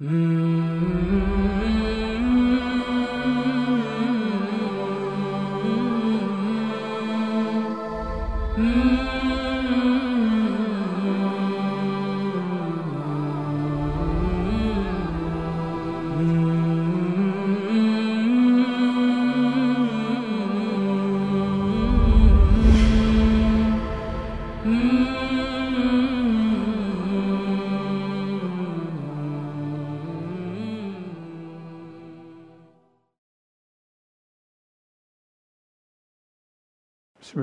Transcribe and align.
Mm. 0.00 0.55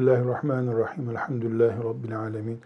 Bismillahirrahmanirrahim. 0.04 1.10
Elhamdülillahi 1.10 1.84
Rabbil 1.84 2.20
alemin. 2.20 2.60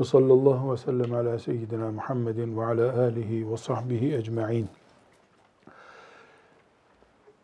Ve 0.00 0.04
sallallahu 0.04 0.72
ve 0.72 0.76
sellem 0.76 1.14
ala 1.14 1.38
seyyidina 1.38 1.90
Muhammedin 1.90 2.56
ve 2.56 2.64
ala 2.64 3.00
alihi 3.00 3.52
ve 3.52 3.56
sahbihi 3.56 4.14
ecma'in. 4.14 4.68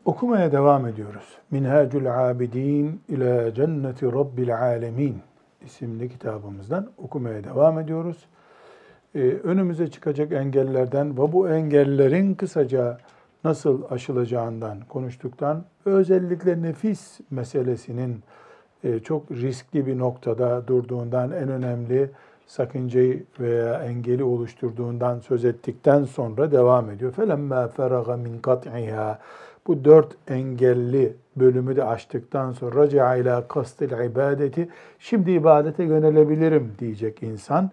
Okumaya 0.04 0.52
devam 0.52 0.86
ediyoruz. 0.86 1.38
Minhacul 1.50 2.06
Abidin 2.06 3.00
ila 3.08 3.54
Cenneti 3.54 4.06
Rabbil 4.06 4.58
Alemin 4.58 5.18
isimli 5.64 6.08
kitabımızdan 6.08 6.90
okumaya 6.98 7.44
devam 7.44 7.78
ediyoruz. 7.78 8.26
Ee, 9.14 9.20
önümüze 9.20 9.90
çıkacak 9.90 10.32
engellerden 10.32 11.18
ve 11.18 11.32
bu 11.32 11.48
engellerin 11.48 12.34
kısaca 12.34 12.98
nasıl 13.44 13.82
aşılacağından 13.90 14.80
konuştuktan 14.88 15.64
özellikle 15.84 16.62
nefis 16.62 17.20
meselesinin 17.30 18.22
e, 18.83 18.99
çok 18.99 19.31
riskli 19.31 19.87
bir 19.87 19.99
noktada 19.99 20.67
durduğundan 20.67 21.31
en 21.31 21.49
önemli 21.49 22.09
sakıncayı 22.47 23.23
veya 23.39 23.83
engeli 23.83 24.23
oluşturduğundan 24.23 25.19
söz 25.19 25.45
ettikten 25.45 26.03
sonra 26.03 26.51
devam 26.51 26.89
ediyor. 26.89 27.13
فَلَمَّا 27.13 27.69
فَرَغَ 27.69 28.05
مِنْ 28.05 28.41
قَطْعِهَا 28.41 29.15
Bu 29.67 29.85
dört 29.85 30.15
engelli 30.27 31.13
bölümü 31.35 31.75
de 31.75 31.83
açtıktan 31.83 32.51
sonra 32.51 32.85
رَجَعَ 32.85 33.21
اِلَى 33.21 33.43
قَصْدِ 33.47 33.87
الْعِبَادَةِ 33.87 34.67
Şimdi 34.99 35.31
ibadete 35.31 35.83
yönelebilirim 35.83 36.71
diyecek 36.79 37.23
insan. 37.23 37.71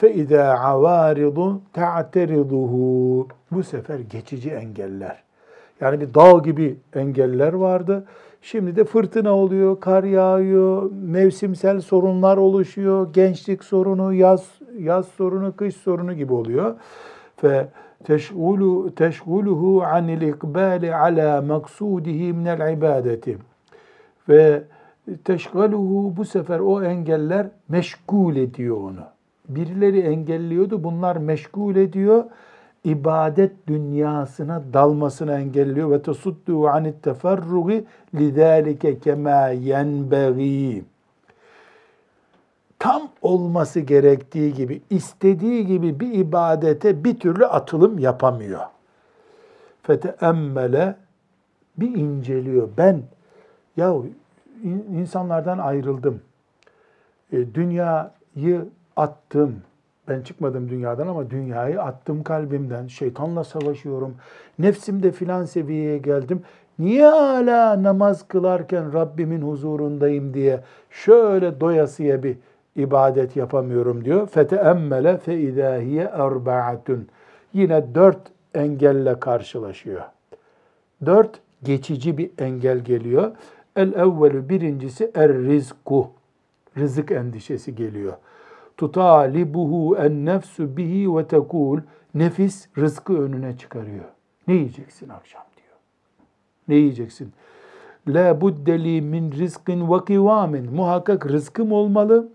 فَاِذَا 0.00 0.56
عَوَارِضُ 0.56 1.58
تَعْتَرِضُهُ 1.74 2.72
Bu 3.50 3.62
sefer 3.62 3.98
geçici 3.98 4.50
engeller. 4.50 5.22
Yani 5.80 6.00
bir 6.00 6.14
dağ 6.14 6.38
gibi 6.38 6.76
engeller 6.94 7.52
vardı. 7.52 8.04
Şimdi 8.45 8.75
de 8.75 8.83
fırtına 8.83 9.35
oluyor, 9.35 9.79
kar 9.79 10.03
yağıyor, 10.03 10.91
mevsimsel 10.91 11.81
sorunlar 11.81 12.37
oluşuyor, 12.37 13.13
gençlik 13.13 13.63
sorunu, 13.63 14.13
yaz 14.13 14.49
yaz 14.79 15.07
sorunu, 15.07 15.55
kış 15.55 15.75
sorunu 15.75 16.13
gibi 16.13 16.33
oluyor. 16.33 16.75
Fe 17.37 17.67
teşgulu 18.03 18.95
teşguluhu 18.95 19.83
anil 19.83 20.21
ikbali 20.21 20.95
ala 20.95 21.41
maksudihi 21.41 22.33
minel 22.33 22.73
ibadeti. 22.73 23.37
Ve 24.29 24.63
teşgaluhu 25.23 26.17
bu 26.17 26.25
sefer 26.25 26.59
o 26.59 26.83
engeller 26.83 27.47
meşgul 27.69 28.35
ediyor 28.35 28.77
onu. 28.77 29.03
Birileri 29.49 29.99
engelliyordu, 29.99 30.83
bunlar 30.83 31.15
meşgul 31.15 31.75
ediyor 31.75 32.23
ibadet 32.83 33.67
dünyasına 33.67 34.63
dalmasını 34.73 35.33
engelliyor 35.33 35.91
ve 35.91 36.01
tesuddu 36.01 36.67
anit 36.67 37.03
teferrugi 37.03 37.85
lidalike 38.15 38.99
kema 38.99 39.47
yenbeği. 39.47 40.83
Tam 42.79 43.01
olması 43.21 43.79
gerektiği 43.79 44.53
gibi, 44.53 44.81
istediği 44.89 45.67
gibi 45.67 45.99
bir 45.99 46.13
ibadete 46.13 47.03
bir 47.03 47.19
türlü 47.19 47.45
atılım 47.45 47.99
yapamıyor. 47.99 48.61
Feteemmele 49.83 50.95
bir 51.77 51.95
inceliyor. 51.95 52.69
Ben 52.77 53.01
ya 53.77 53.93
insanlardan 54.93 55.57
ayrıldım. 55.57 56.21
E, 57.31 57.53
dünyayı 57.53 58.65
attım 58.95 59.61
ben 60.07 60.21
çıkmadım 60.21 60.69
dünyadan 60.69 61.07
ama 61.07 61.29
dünyayı 61.29 61.81
attım 61.81 62.23
kalbimden. 62.23 62.87
Şeytanla 62.87 63.43
savaşıyorum. 63.43 64.15
Nefsimde 64.59 65.11
filan 65.11 65.45
seviyeye 65.45 65.97
geldim. 65.97 66.41
Niye 66.79 67.05
hala 67.05 67.83
namaz 67.83 68.27
kılarken 68.27 68.93
Rabbimin 68.93 69.41
huzurundayım 69.41 70.33
diye 70.33 70.63
şöyle 70.89 71.59
doyasıya 71.59 72.23
bir 72.23 72.37
ibadet 72.75 73.35
yapamıyorum 73.35 74.05
diyor. 74.05 74.27
Feteemmele 74.27 75.17
fe 75.17 75.39
idahiye 75.39 76.03
erbaatun. 76.03 77.07
Yine 77.53 77.95
dört 77.95 78.19
engelle 78.53 79.19
karşılaşıyor. 79.19 80.01
Dört 81.05 81.39
geçici 81.63 82.17
bir 82.17 82.31
engel 82.37 82.79
geliyor. 82.79 83.31
El 83.75 83.93
evvelü 83.93 84.49
birincisi 84.49 85.11
er 85.15 85.33
rizku. 85.33 86.07
Rızık 86.77 87.11
endişesi 87.11 87.75
geliyor 87.75 88.13
tutalibuhu 88.77 89.97
en 89.97 90.25
nefsu 90.25 90.77
bihi 90.77 91.15
ve 91.15 91.27
tekul 91.27 91.79
nefis 92.13 92.67
rızkı 92.77 93.21
önüne 93.21 93.57
çıkarıyor. 93.57 94.05
Ne 94.47 94.53
yiyeceksin 94.53 95.09
akşam 95.09 95.43
diyor. 95.57 95.77
Ne 96.67 96.75
yiyeceksin? 96.75 97.33
La 98.07 98.41
buddeli 98.41 99.01
min 99.01 99.31
rizkin 99.31 99.91
ve 99.91 100.05
kıvamin. 100.05 100.73
Muhakkak 100.75 101.27
rızkım 101.27 101.71
olmalı 101.71 102.29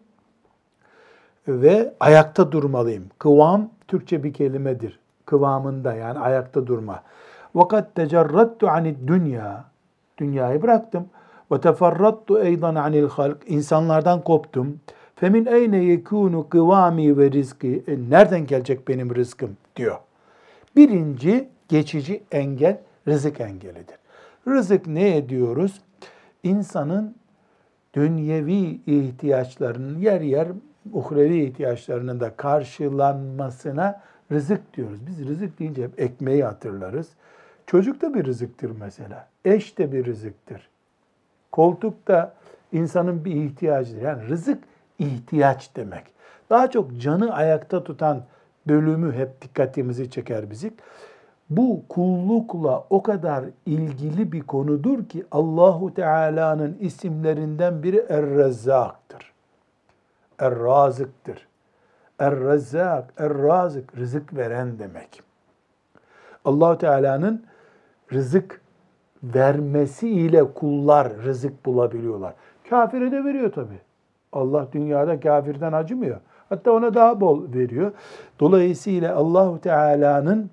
ve 1.49 1.95
ayakta 2.01 2.53
durmalıyım. 2.53 3.05
Kıvam 3.19 3.71
Türkçe 3.89 4.25
bir 4.25 4.33
kelimedir. 4.33 4.99
Kıvamında 5.27 5.95
yani 5.95 6.19
ayakta 6.19 6.67
durma. 6.67 7.03
Vakat 7.55 7.95
tecerrattu 7.95 8.69
anid 8.69 8.97
dünya. 9.07 9.65
Dünyayı 10.19 10.63
bıraktım. 10.63 11.07
Ve 11.53 11.61
teferrattu 11.61 12.39
eydan 12.39 12.75
anil 12.75 13.09
halk. 13.09 13.39
İnsanlardan 13.47 14.21
koptum. 14.21 14.81
Femin 15.21 15.47
eyne 15.47 15.85
yekunu 15.85 16.49
kıvami 16.49 17.19
ve 17.19 17.33
rizki. 17.33 17.85
E, 17.87 18.11
nereden 18.11 18.47
gelecek 18.47 18.89
benim 18.89 19.15
rızkım 19.15 19.57
diyor. 19.77 19.99
Birinci 20.77 21.49
geçici 21.69 22.23
engel 22.33 22.81
rızık 23.09 23.41
engelidir. 23.41 23.97
Rızık 24.49 24.87
ne 24.87 25.17
ediyoruz? 25.17 25.81
İnsanın 26.43 27.15
dünyevi 27.95 28.81
ihtiyaçlarının 28.87 29.99
yer 29.99 30.21
yer 30.21 30.49
uhrevi 30.93 31.45
ihtiyaçlarının 31.45 32.21
da 32.21 32.37
karşılanmasına 32.37 34.03
rızık 34.33 34.77
diyoruz. 34.77 35.07
Biz 35.07 35.29
rızık 35.29 35.59
deyince 35.59 35.83
hep 35.83 36.01
ekmeği 36.01 36.45
hatırlarız. 36.45 37.09
Çocuk 37.67 38.03
da 38.03 38.15
bir 38.15 38.25
rızıktır 38.25 38.71
mesela. 38.81 39.29
Eş 39.45 39.79
de 39.79 39.93
bir 39.93 40.05
rızıktır. 40.05 40.69
Koltuk 41.53 42.09
da 42.09 42.35
insanın 42.73 43.25
bir 43.25 43.35
ihtiyacıdır. 43.35 44.03
Yani 44.03 44.29
rızık 44.29 44.59
ihtiyaç 44.99 45.77
demek. 45.77 46.05
Daha 46.51 46.71
çok 46.71 47.01
canı 47.01 47.35
ayakta 47.35 47.85
tutan 47.85 48.23
bölümü 48.69 49.13
hep 49.13 49.43
dikkatimizi 49.43 50.11
çeker 50.11 50.51
bizi. 50.51 50.73
Bu 51.51 51.83
kullukla 51.89 52.85
o 52.91 53.03
kadar 53.03 53.45
ilgili 53.67 54.33
bir 54.33 54.41
konudur 54.41 55.05
ki 55.05 55.25
Allahu 55.31 55.95
Teala'nın 55.95 56.77
isimlerinden 56.81 57.83
biri 57.83 58.07
Er-Rezzak'tır. 58.09 59.33
Er-Razık'tır. 60.39 61.49
Er-Rezzak, 62.19 63.13
Er-Razık, 63.19 63.99
rızık 63.99 64.37
veren 64.37 64.79
demek. 64.79 65.23
Allahu 66.45 66.79
Teala'nın 66.79 67.45
rızık 68.13 68.61
vermesiyle 69.23 70.55
kullar 70.55 71.13
rızık 71.17 71.67
bulabiliyorlar. 71.67 72.35
Kafire 72.71 73.13
de 73.13 73.25
veriyor 73.25 73.53
tabii. 73.53 73.81
Allah 74.33 74.69
dünyada 74.73 75.21
kafirden 75.21 75.73
acımıyor. 75.73 76.21
Hatta 76.49 76.73
ona 76.73 76.95
daha 76.95 77.21
bol 77.21 77.53
veriyor. 77.55 77.93
Dolayısıyla 78.41 79.17
Allahu 79.17 79.61
Teala'nın 79.61 80.51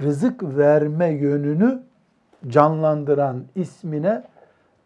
rızık 0.00 0.42
verme 0.42 1.08
yönünü 1.08 1.82
canlandıran 2.46 3.44
ismine 3.54 4.22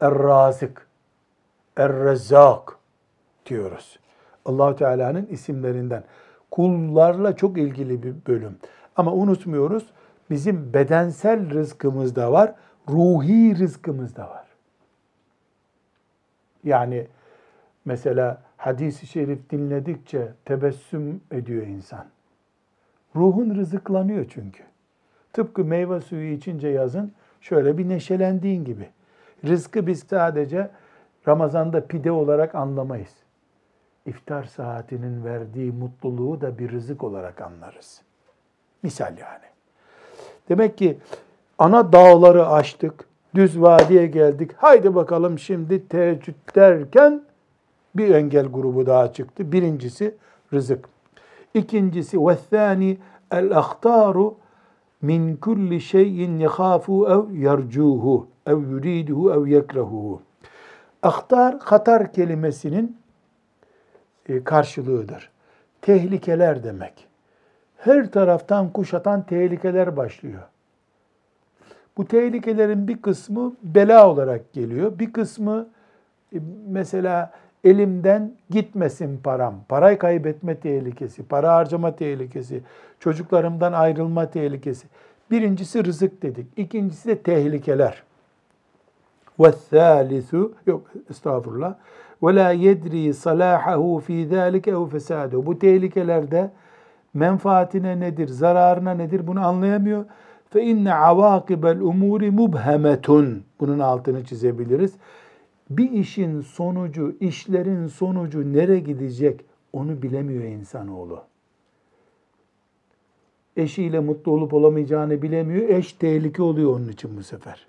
Er-Razık, 0.00 0.86
Er-Rezzak 1.76 2.78
diyoruz. 3.46 3.98
Allahu 4.44 4.76
Teala'nın 4.76 5.26
isimlerinden. 5.26 6.04
Kullarla 6.50 7.36
çok 7.36 7.58
ilgili 7.58 8.02
bir 8.02 8.14
bölüm. 8.26 8.56
Ama 8.96 9.12
unutmuyoruz 9.12 9.86
bizim 10.30 10.72
bedensel 10.72 11.50
rızkımız 11.50 12.16
da 12.16 12.32
var, 12.32 12.54
ruhi 12.88 13.58
rızkımız 13.58 14.16
da 14.16 14.28
var. 14.28 14.44
Yani 16.64 17.06
Mesela 17.84 18.42
hadisi 18.56 19.06
şerif 19.06 19.50
dinledikçe 19.50 20.28
tebessüm 20.44 21.20
ediyor 21.30 21.66
insan. 21.66 22.06
Ruhun 23.16 23.54
rızıklanıyor 23.54 24.26
çünkü. 24.28 24.62
Tıpkı 25.32 25.64
meyve 25.64 26.00
suyu 26.00 26.32
içince 26.32 26.68
yazın 26.68 27.12
şöyle 27.40 27.78
bir 27.78 27.88
neşelendiğin 27.88 28.64
gibi. 28.64 28.88
Rızkı 29.46 29.86
biz 29.86 30.00
sadece 30.10 30.70
Ramazan'da 31.28 31.86
pide 31.86 32.10
olarak 32.10 32.54
anlamayız. 32.54 33.12
İftar 34.06 34.44
saatinin 34.44 35.24
verdiği 35.24 35.72
mutluluğu 35.72 36.40
da 36.40 36.58
bir 36.58 36.72
rızık 36.72 37.04
olarak 37.04 37.40
anlarız. 37.40 38.02
Misal 38.82 39.18
yani. 39.18 39.44
Demek 40.48 40.78
ki 40.78 40.98
ana 41.58 41.92
dağları 41.92 42.48
aştık, 42.48 43.04
düz 43.34 43.60
vadiye 43.60 44.06
geldik. 44.06 44.50
Haydi 44.56 44.94
bakalım 44.94 45.38
şimdi 45.38 45.88
teheccüd 45.88 46.34
derken 46.54 47.22
bir 47.98 48.14
engel 48.14 48.46
grubu 48.46 48.86
daha 48.86 49.12
çıktı. 49.12 49.52
Birincisi 49.52 50.14
rızık. 50.52 50.88
İkincisi 51.54 52.26
ve 52.26 52.36
thani 52.50 52.98
el 53.30 53.58
ahtaru 53.58 54.34
min 55.02 55.36
kulli 55.36 55.80
şeyin 55.80 56.38
yekhafu 56.38 57.08
ev 57.08 57.34
yercuhu 57.40 58.26
ev 58.46 58.70
yuriduhu 58.70 59.32
ev 59.32 59.46
yekrehuhu. 59.46 60.22
Ahtar, 61.02 61.58
hatar 61.60 62.12
kelimesinin 62.12 62.96
e, 64.28 64.44
karşılığıdır. 64.44 65.30
Tehlikeler 65.82 66.64
demek. 66.64 67.08
Her 67.76 68.10
taraftan 68.10 68.72
kuşatan 68.72 69.22
tehlikeler 69.22 69.96
başlıyor. 69.96 70.42
Bu 71.96 72.04
tehlikelerin 72.04 72.88
bir 72.88 73.02
kısmı 73.02 73.52
bela 73.62 74.10
olarak 74.10 74.52
geliyor. 74.52 74.98
Bir 74.98 75.12
kısmı 75.12 75.68
e, 76.34 76.38
mesela 76.66 77.32
elimden 77.64 78.32
gitmesin 78.50 79.20
param, 79.24 79.54
parayı 79.68 79.98
kaybetme 79.98 80.54
tehlikesi, 80.54 81.22
para 81.22 81.54
harcama 81.54 81.96
tehlikesi, 81.96 82.62
çocuklarımdan 83.00 83.72
ayrılma 83.72 84.30
tehlikesi. 84.30 84.86
Birincisi 85.30 85.84
rızık 85.84 86.22
dedik. 86.22 86.46
İkincisi 86.56 87.08
de 87.08 87.18
tehlikeler. 87.18 88.02
Ve 89.40 89.52
thalithu, 89.70 90.52
yok 90.66 90.82
estağfurullah. 91.10 91.74
Ve 92.22 92.34
la 92.34 92.50
yedri 92.50 93.14
salahahu 93.14 94.00
fi 94.00 94.26
zalike 94.26 94.70
ev 94.70 94.86
fesadu. 94.86 95.46
Bu 95.46 95.58
tehlikelerde 95.58 96.50
menfaatine 97.14 98.00
nedir, 98.00 98.28
zararına 98.28 98.94
nedir 98.94 99.26
bunu 99.26 99.46
anlayamıyor. 99.46 100.04
Fe 100.50 100.62
inne 100.62 100.94
avakibel 100.94 101.80
umuri 101.80 102.30
mubhemetun. 102.30 103.44
Bunun 103.60 103.78
altını 103.78 104.24
çizebiliriz 104.24 104.94
bir 105.70 105.90
işin 105.90 106.40
sonucu, 106.40 107.16
işlerin 107.20 107.86
sonucu 107.86 108.52
nereye 108.52 108.80
gidecek 108.80 109.44
onu 109.72 110.02
bilemiyor 110.02 110.44
insanoğlu. 110.44 111.22
Eşiyle 113.56 114.00
mutlu 114.00 114.32
olup 114.32 114.54
olamayacağını 114.54 115.22
bilemiyor. 115.22 115.68
Eş 115.68 115.92
tehlike 115.92 116.42
oluyor 116.42 116.76
onun 116.76 116.88
için 116.88 117.16
bu 117.16 117.22
sefer. 117.22 117.66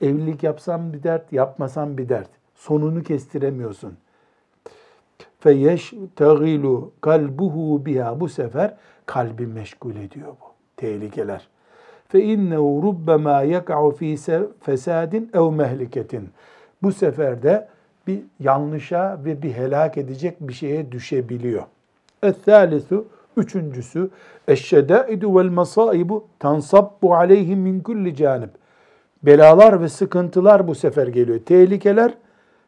Evlilik 0.00 0.42
yapsam 0.42 0.92
bir 0.92 1.02
dert, 1.02 1.32
yapmasam 1.32 1.98
bir 1.98 2.08
dert. 2.08 2.30
Sonunu 2.54 3.02
kestiremiyorsun. 3.02 3.96
Tegilu 5.40 6.92
kalbuhu 7.00 7.86
biha. 7.86 8.20
Bu 8.20 8.28
sefer 8.28 8.76
kalbi 9.06 9.46
meşgul 9.46 9.96
ediyor 9.96 10.28
bu 10.28 10.46
tehlikeler. 10.76 11.48
İnnehu 12.14 12.82
rubbema 12.82 13.42
yek'u 13.42 13.90
fi 13.90 14.16
fesadin 14.60 15.30
ev 15.34 15.50
mehliketin 15.50 16.28
bu 16.86 16.92
sefer 16.92 17.42
de 17.42 17.68
bir 18.06 18.20
yanlışa 18.40 19.18
ve 19.24 19.42
bir 19.42 19.52
helak 19.52 19.98
edecek 19.98 20.36
bir 20.40 20.52
şeye 20.52 20.92
düşebiliyor. 20.92 21.62
Es-salisu 22.22 23.04
üçüncüsü 23.36 24.10
eşşedaidu 24.48 25.36
vel 25.36 25.48
masaibu 25.48 26.24
tansabbu 26.38 27.14
aleyhim 27.14 27.58
min 27.58 27.80
kulli 27.80 28.16
canib. 28.16 28.48
Belalar 29.22 29.82
ve 29.82 29.88
sıkıntılar 29.88 30.68
bu 30.68 30.74
sefer 30.74 31.06
geliyor. 31.06 31.38
Tehlikeler 31.38 32.14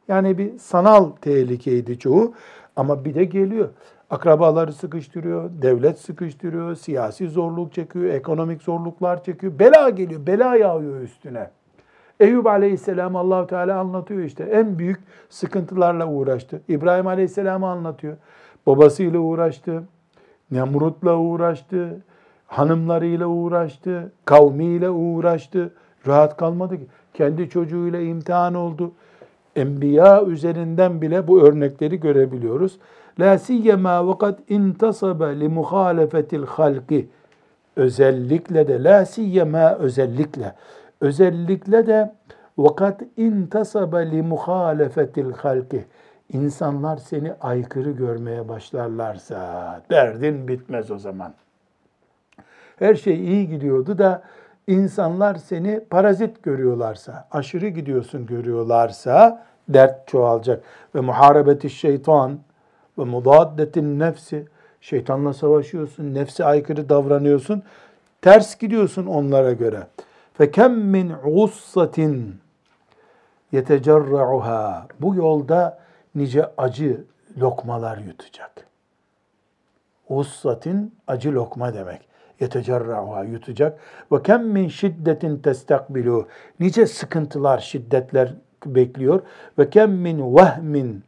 yani 0.09 0.39
bir 0.39 0.59
sanal 0.59 1.11
tehlikeydi 1.11 1.99
çoğu 1.99 2.35
ama 2.77 3.05
bir 3.05 3.15
de 3.15 3.25
geliyor. 3.25 3.69
Akrabaları 4.11 4.73
sıkıştırıyor, 4.73 5.51
devlet 5.63 5.99
sıkıştırıyor, 5.99 6.75
siyasi 6.75 7.29
zorluk 7.29 7.73
çekiyor, 7.73 8.05
ekonomik 8.05 8.63
zorluklar 8.63 9.25
çekiyor. 9.25 9.59
Bela 9.59 9.91
geliyor, 9.91 10.27
bela 10.27 10.57
yağıyor 10.57 11.01
üstüne. 11.01 11.51
Eyüp 12.21 12.47
Aleyhisselam 12.47 13.17
Allahu 13.17 13.47
Teala 13.47 13.79
anlatıyor 13.79 14.21
işte. 14.23 14.45
En 14.45 14.79
büyük 14.79 15.01
sıkıntılarla 15.29 16.07
uğraştı. 16.07 16.61
İbrahim 16.69 17.07
Aleyhisselam'ı 17.07 17.69
anlatıyor. 17.69 18.17
Babasıyla 18.67 19.19
uğraştı. 19.19 19.83
Nemrut'la 20.51 21.17
uğraştı. 21.17 22.01
Hanımlarıyla 22.47 23.27
uğraştı. 23.27 24.13
Kavmiyle 24.25 24.91
uğraştı. 24.91 25.73
Rahat 26.07 26.37
kalmadı 26.37 26.77
ki. 26.77 26.87
Kendi 27.15 27.49
çocuğuyla 27.49 28.01
imtihan 28.01 28.55
oldu. 28.55 28.93
Enbiya 29.57 30.25
üzerinden 30.25 31.03
bile 31.03 31.29
bu 31.29 31.41
örnekleri 31.41 32.01
görebiliyoruz. 32.01 32.79
La 33.21 33.39
siyyema 33.39 34.09
ve 34.09 34.19
kad 34.19 34.39
intasabe 34.49 35.41
li 35.41 35.49
muhalefetil 35.49 36.43
halki. 36.47 37.09
Özellikle 37.77 38.69
de 38.69 38.85
la 38.85 39.07
siyyema 39.07 39.75
özellikle 39.75 40.55
Özellikle 41.01 41.87
de 41.87 42.13
vakat 42.59 43.01
intasabe 43.17 44.11
li 44.11 44.23
muhalefetil 44.23 45.33
halki. 45.37 45.85
İnsanlar 46.33 46.97
seni 46.97 47.33
aykırı 47.41 47.91
görmeye 47.91 48.49
başlarlarsa 48.49 49.81
derdin 49.91 50.49
bitmez 50.49 50.91
o 50.91 50.99
zaman. 50.99 51.35
Her 52.79 52.95
şey 52.95 53.15
iyi 53.15 53.49
gidiyordu 53.49 53.99
da 53.99 54.23
insanlar 54.67 55.35
seni 55.35 55.81
parazit 55.81 56.43
görüyorlarsa, 56.43 57.29
aşırı 57.31 57.69
gidiyorsun 57.69 58.27
görüyorlarsa 58.27 59.45
dert 59.69 60.09
çoğalacak. 60.09 60.63
Ve 60.95 61.01
muharebeti 61.01 61.71
şeytan 61.71 62.39
ve 62.99 63.05
mudaddetin 63.05 63.99
nefsi, 63.99 64.47
şeytanla 64.81 65.33
savaşıyorsun, 65.33 66.15
nefse 66.15 66.45
aykırı 66.45 66.89
davranıyorsun, 66.89 67.63
ters 68.23 68.59
gidiyorsun 68.59 69.07
onlara 69.07 69.53
göre. 69.53 69.83
Fekem 70.39 70.73
min 70.73 71.13
gussatin 71.25 72.37
yetecerra'uha. 73.53 74.87
Bu 75.01 75.15
yolda 75.15 75.79
nice 76.15 76.51
acı 76.57 77.05
lokmalar 77.39 77.99
yutacak. 77.99 78.67
Ussatin 80.09 80.95
acı 81.07 81.35
lokma 81.35 81.75
demek. 81.75 82.09
Yetecerra'uha 82.41 83.25
yutacak. 83.25 83.79
Ve 84.13 84.23
kem 84.23 84.47
min 84.49 84.69
şiddetin 84.69 85.39
testakbilu. 85.39 86.29
Nice 86.61 86.87
sıkıntılar, 86.87 87.59
şiddetler 87.59 88.35
bekliyor. 88.67 89.23
Ve 89.59 89.71
kem 89.71 89.93
min 89.93 90.37
vehmin 90.37 91.05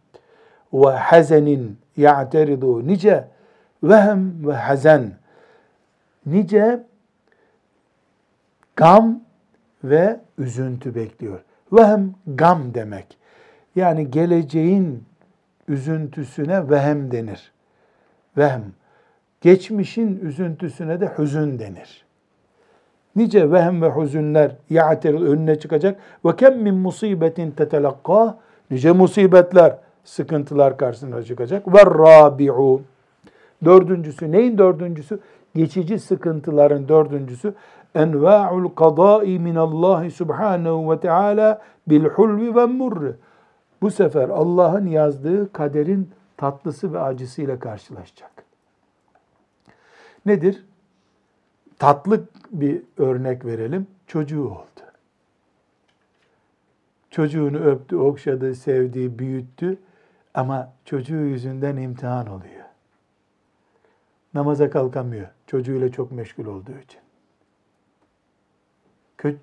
ve 0.72 0.90
hazenin 0.90 1.78
ya'teridu. 1.96 2.86
Nice 2.86 3.28
vehem 3.82 4.48
ve 4.48 4.54
hazen. 4.54 5.12
Nice 6.26 6.89
Gam 8.80 9.20
ve 9.84 10.20
üzüntü 10.38 10.94
bekliyor. 10.94 11.40
Vehem 11.72 12.14
gam 12.26 12.74
demek. 12.74 13.18
Yani 13.76 14.10
geleceğin 14.10 15.04
üzüntüsüne 15.68 16.70
vehem 16.70 17.10
denir. 17.10 17.52
Vehem. 18.36 18.62
Geçmişin 19.40 20.20
üzüntüsüne 20.20 21.00
de 21.00 21.10
hüzün 21.18 21.58
denir. 21.58 22.04
Nice 23.16 23.52
vehem 23.52 23.82
ve 23.82 23.96
hüzünler 23.96 24.56
ya'tir 24.70 25.14
önüne 25.14 25.58
çıkacak. 25.58 26.00
Ve 26.24 26.36
kem 26.36 26.62
min 26.62 26.74
musibetin 26.74 27.50
tetelakka. 27.50 28.38
Nice 28.70 28.92
musibetler, 28.92 29.76
sıkıntılar 30.04 30.76
karşısına 30.76 31.22
çıkacak. 31.22 31.74
Ve 31.74 31.84
rabi'u. 31.86 32.82
Dördüncüsü, 33.64 34.32
neyin 34.32 34.58
dördüncüsü? 34.58 35.20
Geçici 35.54 35.98
sıkıntıların 35.98 36.88
dördüncüsü 36.88 37.54
enva'ul 37.94 38.68
kadai 38.74 39.38
min 39.38 39.54
Allah 39.54 40.10
subhanahu 40.10 40.92
ve 40.92 41.00
teala 41.00 41.62
bil 41.86 42.04
hulvi 42.04 42.54
ve 42.54 42.66
murr. 42.66 43.14
Bu 43.82 43.90
sefer 43.90 44.28
Allah'ın 44.28 44.86
yazdığı 44.86 45.52
kaderin 45.52 46.10
tatlısı 46.36 46.92
ve 46.92 47.00
acısıyla 47.00 47.58
karşılaşacak. 47.58 48.44
Nedir? 50.26 50.64
Tatlı 51.78 52.24
bir 52.50 52.82
örnek 52.98 53.44
verelim. 53.44 53.86
Çocuğu 54.06 54.44
oldu. 54.44 54.80
Çocuğunu 57.10 57.58
öptü, 57.58 57.96
okşadı, 57.96 58.54
sevdi, 58.54 59.18
büyüttü 59.18 59.78
ama 60.34 60.72
çocuğu 60.84 61.14
yüzünden 61.14 61.76
imtihan 61.76 62.26
oluyor. 62.26 62.64
Namaza 64.34 64.70
kalkamıyor. 64.70 65.28
Çocuğuyla 65.46 65.92
çok 65.92 66.12
meşgul 66.12 66.46
olduğu 66.46 66.78
için 66.78 67.00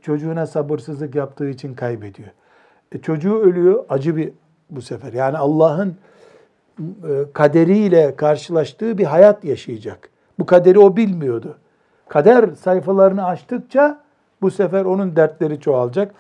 çocuğuna 0.02 0.46
sabırsızlık 0.46 1.16
yaptığı 1.16 1.50
için 1.50 1.74
kaybediyor. 1.74 2.30
E, 2.92 2.98
çocuğu 2.98 3.40
ölüyor, 3.40 3.86
acı 3.90 4.16
bir 4.16 4.32
bu 4.70 4.82
sefer. 4.82 5.14
Yani 5.14 5.38
Allah'ın 5.38 5.98
e, 6.80 6.84
kaderiyle 7.34 8.16
karşılaştığı 8.16 8.98
bir 8.98 9.06
hayat 9.06 9.44
yaşayacak. 9.44 10.10
Bu 10.40 10.46
kaderi 10.46 10.80
o 10.80 10.98
bilmiyordu. 10.98 11.58
Kader 12.10 12.50
sayfalarını 12.50 13.26
açtıkça 13.26 14.00
bu 14.42 14.52
sefer 14.52 14.86
onun 14.86 15.16
dertleri 15.16 15.60
çoğalacak. 15.60 16.16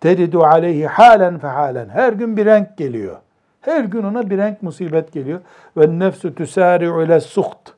Teridu 0.00 0.42
aleyhi 0.42 0.86
halen 0.86 1.38
fehalen. 1.38 1.88
Her 1.88 2.12
gün 2.12 2.36
bir 2.36 2.46
renk 2.46 2.76
geliyor. 2.76 3.16
Her 3.60 3.84
gün 3.84 4.02
ona 4.02 4.30
bir 4.30 4.38
renk 4.38 4.62
musibet 4.62 5.12
geliyor. 5.12 5.40
Ve 5.76 5.98
nefsu 5.98 6.34
tüsari'u 6.34 7.02
ile 7.02 7.20
suht. 7.20 7.74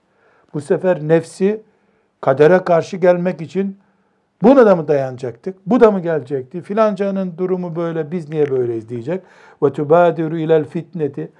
Bu 0.54 0.60
sefer 0.60 1.08
nefsi 1.08 1.62
kadere 2.20 2.58
karşı 2.64 2.96
gelmek 2.96 3.40
için 3.40 3.78
Buna 4.42 4.66
da 4.66 4.76
mı 4.76 4.88
dayanacaktık? 4.88 5.56
Bu 5.66 5.80
da 5.80 5.90
mı 5.90 6.00
gelecekti? 6.00 6.62
Filancanın 6.62 7.34
durumu 7.38 7.76
böyle, 7.76 8.10
biz 8.10 8.28
niye 8.28 8.50
böyleyiz 8.50 8.88
diyecek. 8.88 9.22
Ve 9.62 9.72
tubadiru 9.72 10.38
ilel 10.38 10.64
fitneti. 10.64 11.32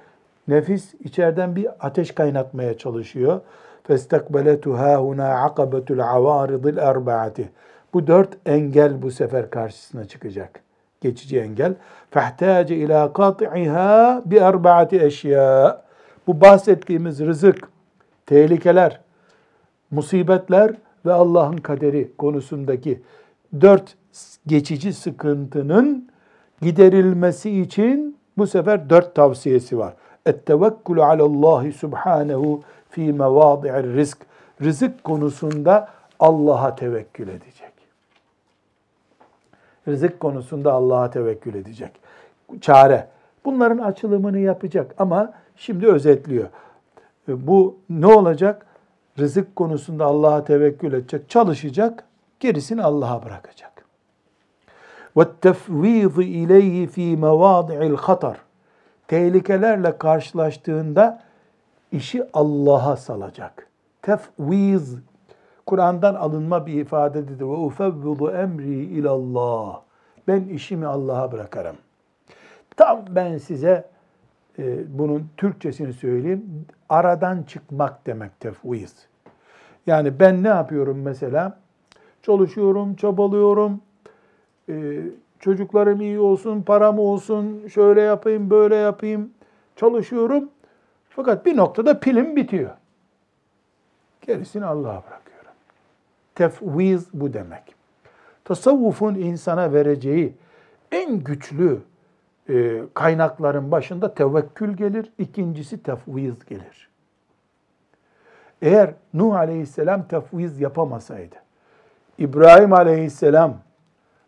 Nefis 0.47 0.93
içeriden 0.93 1.55
bir 1.55 1.67
ateş 1.79 2.11
kaynatmaya 2.11 2.77
çalışıyor. 2.77 3.41
Festakbeletu 3.83 4.77
hahuna 4.77 5.43
akabetul 5.43 5.99
avaridil 5.99 6.77
erbaati. 6.77 7.49
Bu 7.93 8.07
dört 8.07 8.29
engel 8.45 9.01
bu 9.01 9.11
sefer 9.11 9.49
karşısına 9.49 10.05
çıkacak. 10.05 10.59
Geçici 11.01 11.39
engel. 11.39 11.73
Fehtace 12.11 12.75
ila 12.75 13.13
kat'iha 13.13 14.21
bi 14.25 14.37
erbaati 14.37 15.01
eşya. 15.01 15.81
Bu 16.27 16.41
bahsettiğimiz 16.41 17.19
rızık, 17.19 17.69
tehlikeler, 18.25 18.99
musibetler 19.91 20.71
ve 21.05 21.13
Allah'ın 21.13 21.57
kaderi 21.57 22.11
konusundaki 22.17 23.01
dört 23.61 23.95
geçici 24.47 24.93
sıkıntının 24.93 26.09
giderilmesi 26.61 27.61
için 27.61 28.17
bu 28.37 28.47
sefer 28.47 28.89
dört 28.89 29.15
tavsiyesi 29.15 29.77
var. 29.77 29.93
Ettevekkülü 30.25 31.03
alallahi 31.03 31.73
subhanehu 31.73 32.61
fi 32.89 33.13
mevadi'ir 33.13 33.95
rizk. 33.95 34.17
Rızık 34.61 35.03
konusunda 35.03 35.89
Allah'a 36.19 36.75
tevekkül 36.75 37.27
edecek. 37.27 37.73
Rızık 39.87 40.19
konusunda 40.19 40.73
Allah'a 40.73 41.09
tevekkül 41.09 41.53
edecek. 41.55 41.91
Çare. 42.61 43.07
Bunların 43.45 43.77
açılımını 43.77 44.39
yapacak 44.39 44.95
ama 44.97 45.33
şimdi 45.55 45.87
özetliyor. 45.87 46.47
Bu 47.27 47.75
ne 47.89 48.07
olacak? 48.07 48.65
Rızık 49.18 49.56
konusunda 49.56 50.04
Allah'a 50.04 50.44
tevekkül 50.44 50.92
edecek, 50.92 51.30
çalışacak, 51.30 52.04
gerisini 52.40 52.82
Allah'a 52.82 53.24
bırakacak. 53.24 53.84
وَالتَّفْوِيضِ 55.16 56.14
اِلَيْهِ 56.14 56.88
ف۪ي 56.88 57.20
مَوَاضِعِ 57.20 57.94
الْخَطَرِ 57.94 58.34
Tehlikelerle 59.08 59.98
karşılaştığında 59.98 61.22
işi 61.92 62.24
Allah'a 62.32 62.96
salacak. 62.96 63.66
Tefviz, 64.02 64.94
Kur'an'dan 65.66 66.14
alınma 66.14 66.66
bir 66.66 66.74
ifadedir. 66.74 67.40
Ve 67.40 67.44
ufevvidu 67.44 68.30
emri 68.30 68.84
ilallah. 68.84 69.80
Ben 70.28 70.40
işimi 70.40 70.86
Allah'a 70.86 71.32
bırakarım. 71.32 71.76
Tam 72.76 73.04
ben 73.10 73.38
size 73.38 73.84
e, 74.59 74.97
bunun 74.99 75.29
Türkçesini 75.37 75.93
söyleyeyim. 75.93 76.65
Aradan 76.89 77.43
çıkmak 77.43 78.05
demek 78.05 78.39
tefviz. 78.39 78.95
Yani 79.87 80.19
ben 80.19 80.43
ne 80.43 80.47
yapıyorum 80.47 81.01
mesela? 81.01 81.59
Çalışıyorum, 82.21 82.95
çabalıyorum. 82.95 83.81
E, 84.69 85.01
çocuklarım 85.39 86.01
iyi 86.01 86.19
olsun, 86.19 86.61
param 86.61 86.99
olsun, 86.99 87.67
şöyle 87.67 88.01
yapayım, 88.01 88.49
böyle 88.49 88.75
yapayım. 88.75 89.29
Çalışıyorum. 89.75 90.49
Fakat 91.09 91.45
bir 91.45 91.57
noktada 91.57 91.99
pilim 91.99 92.35
bitiyor. 92.35 92.71
Gerisini 94.21 94.65
Allah'a 94.65 95.03
bırakıyorum. 95.07 95.51
Tefviz 96.35 97.07
bu 97.13 97.33
demek. 97.33 97.75
Tasavvufun 98.45 99.15
insana 99.15 99.73
vereceği 99.73 100.33
en 100.91 101.19
güçlü 101.19 101.79
e, 102.49 102.81
kaynakların 102.93 103.71
başında 103.71 104.13
tevekkül 104.13 104.73
gelir, 104.73 105.11
ikincisi 105.17 105.83
tefviz 105.83 106.45
gelir. 106.45 106.89
Eğer 108.61 108.93
Nuh 109.13 109.35
aleyhisselam 109.35 110.07
tefviz 110.07 110.61
yapamasaydı, 110.61 111.35
İbrahim 112.17 112.73
aleyhisselam 112.73 113.57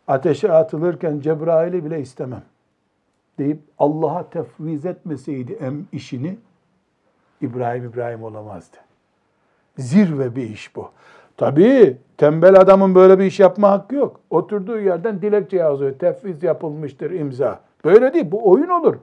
ateşe 0.07 0.51
atılırken 0.51 1.19
Cebrail'i 1.19 1.85
bile 1.85 2.01
istemem 2.01 2.43
deyip 3.39 3.59
Allah'a 3.79 4.29
tefviz 4.29 4.85
etmeseydi 4.85 5.53
em 5.53 5.87
işini, 5.91 6.37
İbrahim 7.41 7.85
İbrahim 7.85 8.23
olamazdı. 8.23 8.77
Zirve 9.77 10.35
bir 10.35 10.49
iş 10.49 10.75
bu. 10.75 10.89
Tabii 11.37 11.97
tembel 12.17 12.59
adamın 12.59 12.95
böyle 12.95 13.19
bir 13.19 13.25
iş 13.25 13.39
yapma 13.39 13.71
hakkı 13.71 13.95
yok. 13.95 14.19
Oturduğu 14.29 14.79
yerden 14.79 15.21
dilekçe 15.21 15.57
yazıyor. 15.57 15.99
Tefviz 15.99 16.43
yapılmıştır 16.43 17.11
imza. 17.11 17.59
Böyle 17.85 18.13
değil. 18.13 18.31
Bu 18.31 18.49
oyun 18.49 18.69
olur. 18.69 18.95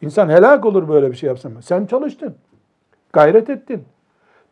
İnsan 0.00 0.28
helak 0.28 0.64
olur 0.64 0.88
böyle 0.88 1.10
bir 1.10 1.16
şey 1.16 1.28
yapsın. 1.28 1.60
Sen 1.60 1.86
çalıştın. 1.86 2.34
Gayret 3.12 3.50
ettin. 3.50 3.84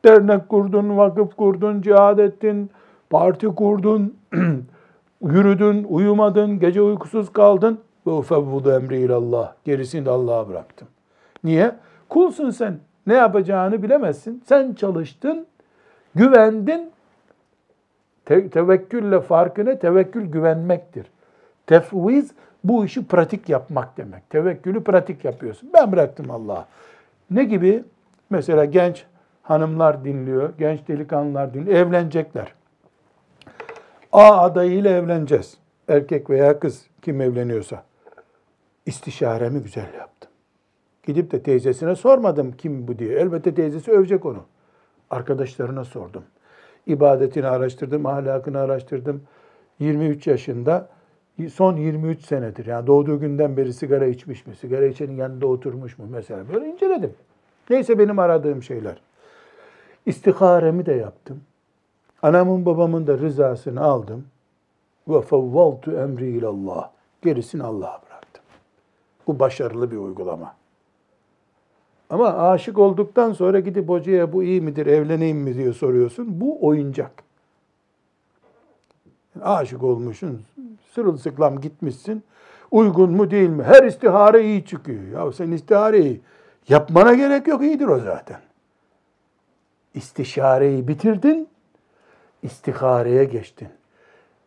Dernek 0.04 0.48
kurdun, 0.48 0.96
vakıf 0.96 1.36
kurdun, 1.36 1.82
cihad 1.82 2.18
ettin, 2.18 2.70
parti 3.10 3.46
kurdun, 3.46 4.14
yürüdün, 5.22 5.84
uyumadın, 5.84 6.58
gece 6.60 6.82
uykusuz 6.82 7.32
kaldın. 7.32 7.78
Ve 8.06 8.10
ufevvudu 8.10 8.72
emri 8.72 9.00
ilallah. 9.00 9.52
Gerisini 9.64 10.06
de 10.06 10.10
Allah'a 10.10 10.48
bıraktım. 10.48 10.88
Niye? 11.44 11.72
Kulsun 12.08 12.50
sen. 12.50 12.78
Ne 13.06 13.14
yapacağını 13.14 13.82
bilemezsin. 13.82 14.42
Sen 14.46 14.74
çalıştın, 14.74 15.46
güvendin. 16.14 16.90
Te- 18.24 18.50
tevekkülle 18.50 19.20
farkı 19.20 19.64
ne? 19.64 19.78
Tevekkül 19.78 20.26
güvenmektir. 20.26 21.06
Tefviz 21.70 22.30
bu 22.64 22.84
işi 22.84 23.06
pratik 23.06 23.48
yapmak 23.48 23.96
demek. 23.96 24.30
Tevekkülü 24.30 24.84
pratik 24.84 25.24
yapıyorsun. 25.24 25.70
Ben 25.74 25.92
bıraktım 25.92 26.30
Allah'a. 26.30 26.66
Ne 27.30 27.44
gibi? 27.44 27.84
Mesela 28.30 28.64
genç 28.64 29.04
hanımlar 29.42 30.04
dinliyor, 30.04 30.52
genç 30.58 30.88
delikanlılar 30.88 31.54
dinliyor, 31.54 31.76
evlenecekler. 31.76 32.54
A 34.12 34.40
adayıyla 34.42 34.90
evleneceğiz. 34.90 35.56
Erkek 35.88 36.30
veya 36.30 36.60
kız 36.60 36.86
kim 37.02 37.20
evleniyorsa. 37.20 37.82
İstişaremi 38.86 39.62
güzel 39.62 39.94
yaptım. 39.98 40.30
Gidip 41.02 41.32
de 41.32 41.42
teyzesine 41.42 41.96
sormadım 41.96 42.52
kim 42.52 42.88
bu 42.88 42.98
diye. 42.98 43.18
Elbette 43.18 43.54
teyzesi 43.54 43.90
övecek 43.90 44.26
onu. 44.26 44.44
Arkadaşlarına 45.10 45.84
sordum. 45.84 46.24
İbadetini 46.86 47.46
araştırdım, 47.46 48.06
ahlakını 48.06 48.58
araştırdım. 48.58 49.22
23 49.78 50.26
yaşında 50.26 50.88
son 51.48 51.76
23 51.76 52.24
senedir 52.24 52.66
yani 52.66 52.86
doğduğu 52.86 53.20
günden 53.20 53.56
beri 53.56 53.72
sigara 53.72 54.06
içmiş 54.06 54.46
mi? 54.46 54.56
Sigara 54.56 54.86
içenin 54.86 55.16
yanında 55.16 55.46
oturmuş 55.46 55.98
mu 55.98 56.06
mesela? 56.10 56.44
Böyle 56.52 56.66
inceledim. 56.66 57.14
Neyse 57.70 57.98
benim 57.98 58.18
aradığım 58.18 58.62
şeyler. 58.62 59.00
İstiharemi 60.06 60.86
de 60.86 60.92
yaptım. 60.92 61.40
Anamın 62.22 62.66
babamın 62.66 63.06
da 63.06 63.18
rızasını 63.18 63.80
aldım. 63.80 64.26
Ve 65.08 65.22
fevvaltu 65.22 65.92
emri 65.92 66.30
ilallah. 66.30 66.90
Gerisini 67.22 67.62
Allah'a 67.62 68.02
bıraktım. 68.02 68.44
Bu 69.26 69.38
başarılı 69.38 69.90
bir 69.90 69.96
uygulama. 69.96 70.54
Ama 72.10 72.28
aşık 72.28 72.78
olduktan 72.78 73.32
sonra 73.32 73.60
gidip 73.60 73.88
hocaya 73.88 74.32
bu 74.32 74.42
iyi 74.42 74.60
midir, 74.60 74.86
evleneyim 74.86 75.38
mi 75.38 75.54
diye 75.54 75.72
soruyorsun. 75.72 76.40
Bu 76.40 76.66
oyuncak. 76.66 77.29
Aşık 79.44 79.82
olmuşsun, 79.82 80.42
sırılsıklam 80.94 81.60
gitmişsin. 81.60 82.22
Uygun 82.70 83.10
mu 83.10 83.30
değil 83.30 83.48
mi? 83.48 83.62
Her 83.62 83.84
istihare 83.84 84.44
iyi 84.44 84.64
çıkıyor. 84.64 85.02
Ya 85.26 85.32
sen 85.32 85.50
istihareyi 85.50 86.20
yapmana 86.68 87.14
gerek 87.14 87.46
yok, 87.46 87.62
iyidir 87.62 87.86
o 87.88 87.98
zaten. 87.98 88.40
İstişareyi 89.94 90.88
bitirdin, 90.88 91.48
istihareye 92.42 93.24
geçtin. 93.24 93.68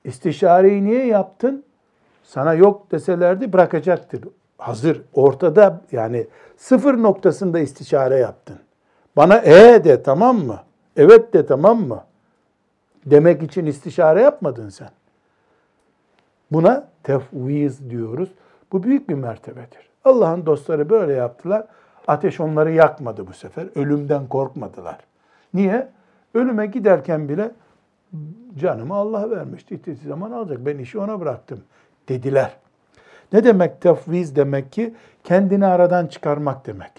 İstişareyi 0.04 0.84
niye 0.84 1.06
yaptın? 1.06 1.64
Sana 2.24 2.54
yok 2.54 2.92
deselerdi 2.92 3.54
bırakacaktır. 3.54 4.22
Hazır, 4.58 5.02
ortada 5.14 5.82
yani 5.92 6.28
sıfır 6.58 7.02
noktasında 7.04 7.60
istişare 7.60 8.16
yaptın. 8.16 8.60
Bana 9.16 9.38
e 9.38 9.84
de 9.84 10.04
tamam 10.04 10.38
mı? 10.38 10.60
Evet 10.98 11.34
de 11.34 11.46
tamam 11.46 11.88
mı? 11.88 12.04
Demek 13.06 13.44
için 13.44 13.66
istişare 13.66 14.22
yapmadın 14.22 14.70
sen. 14.70 14.90
Buna 16.52 16.88
tefviz 17.04 17.90
diyoruz. 17.90 18.30
Bu 18.72 18.84
büyük 18.84 19.10
bir 19.10 19.14
mertebedir. 19.14 19.90
Allah'ın 20.06 20.46
dostları 20.46 20.90
böyle 20.90 21.14
yaptılar. 21.14 21.68
Ateş 22.08 22.40
onları 22.40 22.72
yakmadı 22.72 23.28
bu 23.28 23.34
sefer. 23.34 23.68
Ölümden 23.76 24.28
korkmadılar. 24.28 24.98
Niye? 25.54 25.88
Ölüme 26.34 26.66
giderken 26.66 27.30
bile 27.30 27.52
canımı 28.58 28.96
Allah 28.96 29.30
vermişti. 29.32 29.76
İstediği 29.76 30.08
zaman 30.08 30.32
alacak. 30.32 30.66
Ben 30.66 30.78
işi 30.78 31.00
ona 31.00 31.20
bıraktım 31.20 31.60
dediler. 32.10 32.58
Ne 33.34 33.44
demek 33.44 33.82
tefviz 33.82 34.36
demek 34.36 34.72
ki? 34.72 34.96
Kendini 35.24 35.66
aradan 35.66 36.08
çıkarmak 36.08 36.68
demek. 36.68 36.92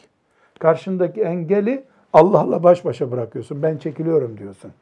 Karşındaki 0.59 1.23
engeli 1.23 1.85
Allah'la 2.13 2.63
baş 2.63 2.85
başa 2.85 3.11
bırakıyorsun. 3.11 3.63
Ben 3.63 3.79
çekiliyorum 3.79 4.39
diyorsun. 4.39 4.73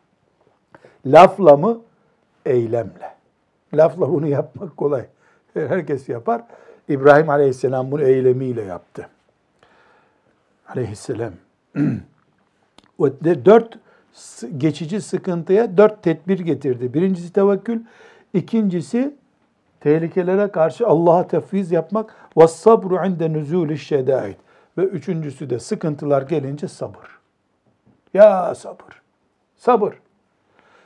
Lafla 1.07 1.57
mı? 1.57 1.81
Eylemle. 2.47 3.15
Lafla 3.75 4.13
bunu 4.13 4.27
yapmak 4.27 4.77
kolay. 4.77 5.07
Herkes 5.55 6.09
yapar. 6.09 6.43
İbrahim 6.89 7.31
Aleyhisselam 7.31 7.91
bunu 7.91 8.03
eylemiyle 8.03 8.63
yaptı. 8.63 9.09
Aleyhisselam. 10.69 11.33
dört 13.45 13.79
geçici 14.57 15.01
sıkıntıya 15.01 15.77
dört 15.77 16.03
tedbir 16.03 16.39
getirdi. 16.39 16.95
Birincisi 16.95 17.33
tevekkül, 17.33 17.81
ikincisi 18.35 19.15
tehlikelere 19.81 20.49
karşı 20.49 20.87
Allah'a 20.87 21.29
tefviz 21.29 21.73
yapmak 21.73 22.15
ve 22.39 22.49
sabru 22.49 23.07
inde 23.07 23.33
nuzulü 23.33 23.79
şedait 23.79 24.37
ve 24.79 24.83
üçüncüsü 24.83 25.51
de 25.51 25.59
sıkıntılar 25.59 26.23
gelince 26.23 26.69
sabır. 26.69 27.19
Ya 28.15 28.55
sabır. 28.55 29.03
Sabır. 29.57 29.95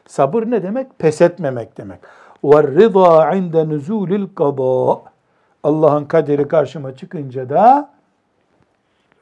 Sabır 0.06 0.50
ne 0.50 0.62
demek? 0.62 0.98
Pes 0.98 1.20
etmemek 1.20 1.78
demek. 1.78 2.00
Rıza 2.44 3.34
inde 3.34 3.68
nuzulil 3.68 4.26
kada. 4.34 5.02
Allah'ın 5.62 6.04
kaderi 6.04 6.48
karşıma 6.48 6.96
çıkınca 6.96 7.48
da 7.48 7.90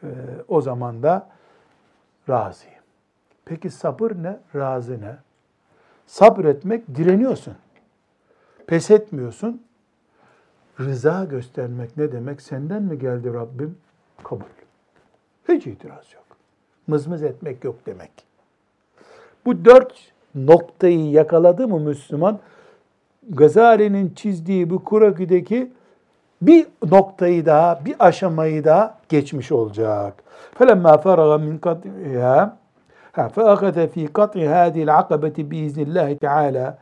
e, 0.03 0.09
o 0.49 0.61
zaman 0.61 1.03
da 1.03 1.29
razıyım. 2.29 2.75
Peki 3.45 3.71
sabır 3.71 4.11
ne? 4.11 4.39
Razı 4.55 5.01
ne? 5.01 5.17
Sabretmek 6.07 6.95
direniyorsun. 6.95 7.55
Pes 8.67 8.91
etmiyorsun. 8.91 9.63
Rıza 10.81 11.25
göstermek 11.25 11.97
ne 11.97 12.13
demek? 12.13 12.43
Senden 12.43 12.83
mi 12.83 12.99
geldi 12.99 13.35
Rabbim? 13.35 13.79
Kabul. 14.25 14.45
Hiç 15.49 15.67
itiraz 15.67 16.13
yok. 16.15 16.25
Mızmız 16.87 17.23
etmek 17.23 17.65
yok 17.65 17.77
demek. 17.87 18.11
Bu 19.47 19.65
dört 19.65 20.13
noktayı 20.36 21.12
yakaladı 21.12 21.68
mı 21.68 21.80
Müslüman? 21.80 22.40
Gazali'nin 23.30 24.14
çizdiği 24.16 24.70
bu 24.70 24.84
Kurakü'deki 24.84 25.72
bir 26.42 26.68
noktayı 26.92 27.46
daha, 27.46 27.80
bir 27.86 27.96
aşamayı 28.00 28.64
daha 28.64 28.98
geçmiş 29.10 29.52
olacak. 29.52 30.24
فَلَمَّا 30.60 31.02
فَرَغَ 31.02 31.32
مِنْ 31.46 31.60
قَطْعِهَا 31.60 32.50
فَأَخَذَ 33.16 33.88
ف۪ي 33.94 34.08
قَطْعِ 34.18 34.40
هَذِي 34.58 34.82
الْعَقَبَةِ 34.88 35.36
بِإِذْنِ 35.50 35.80
اللّٰهِ 35.86 36.18
تَعَالَى 36.26 36.74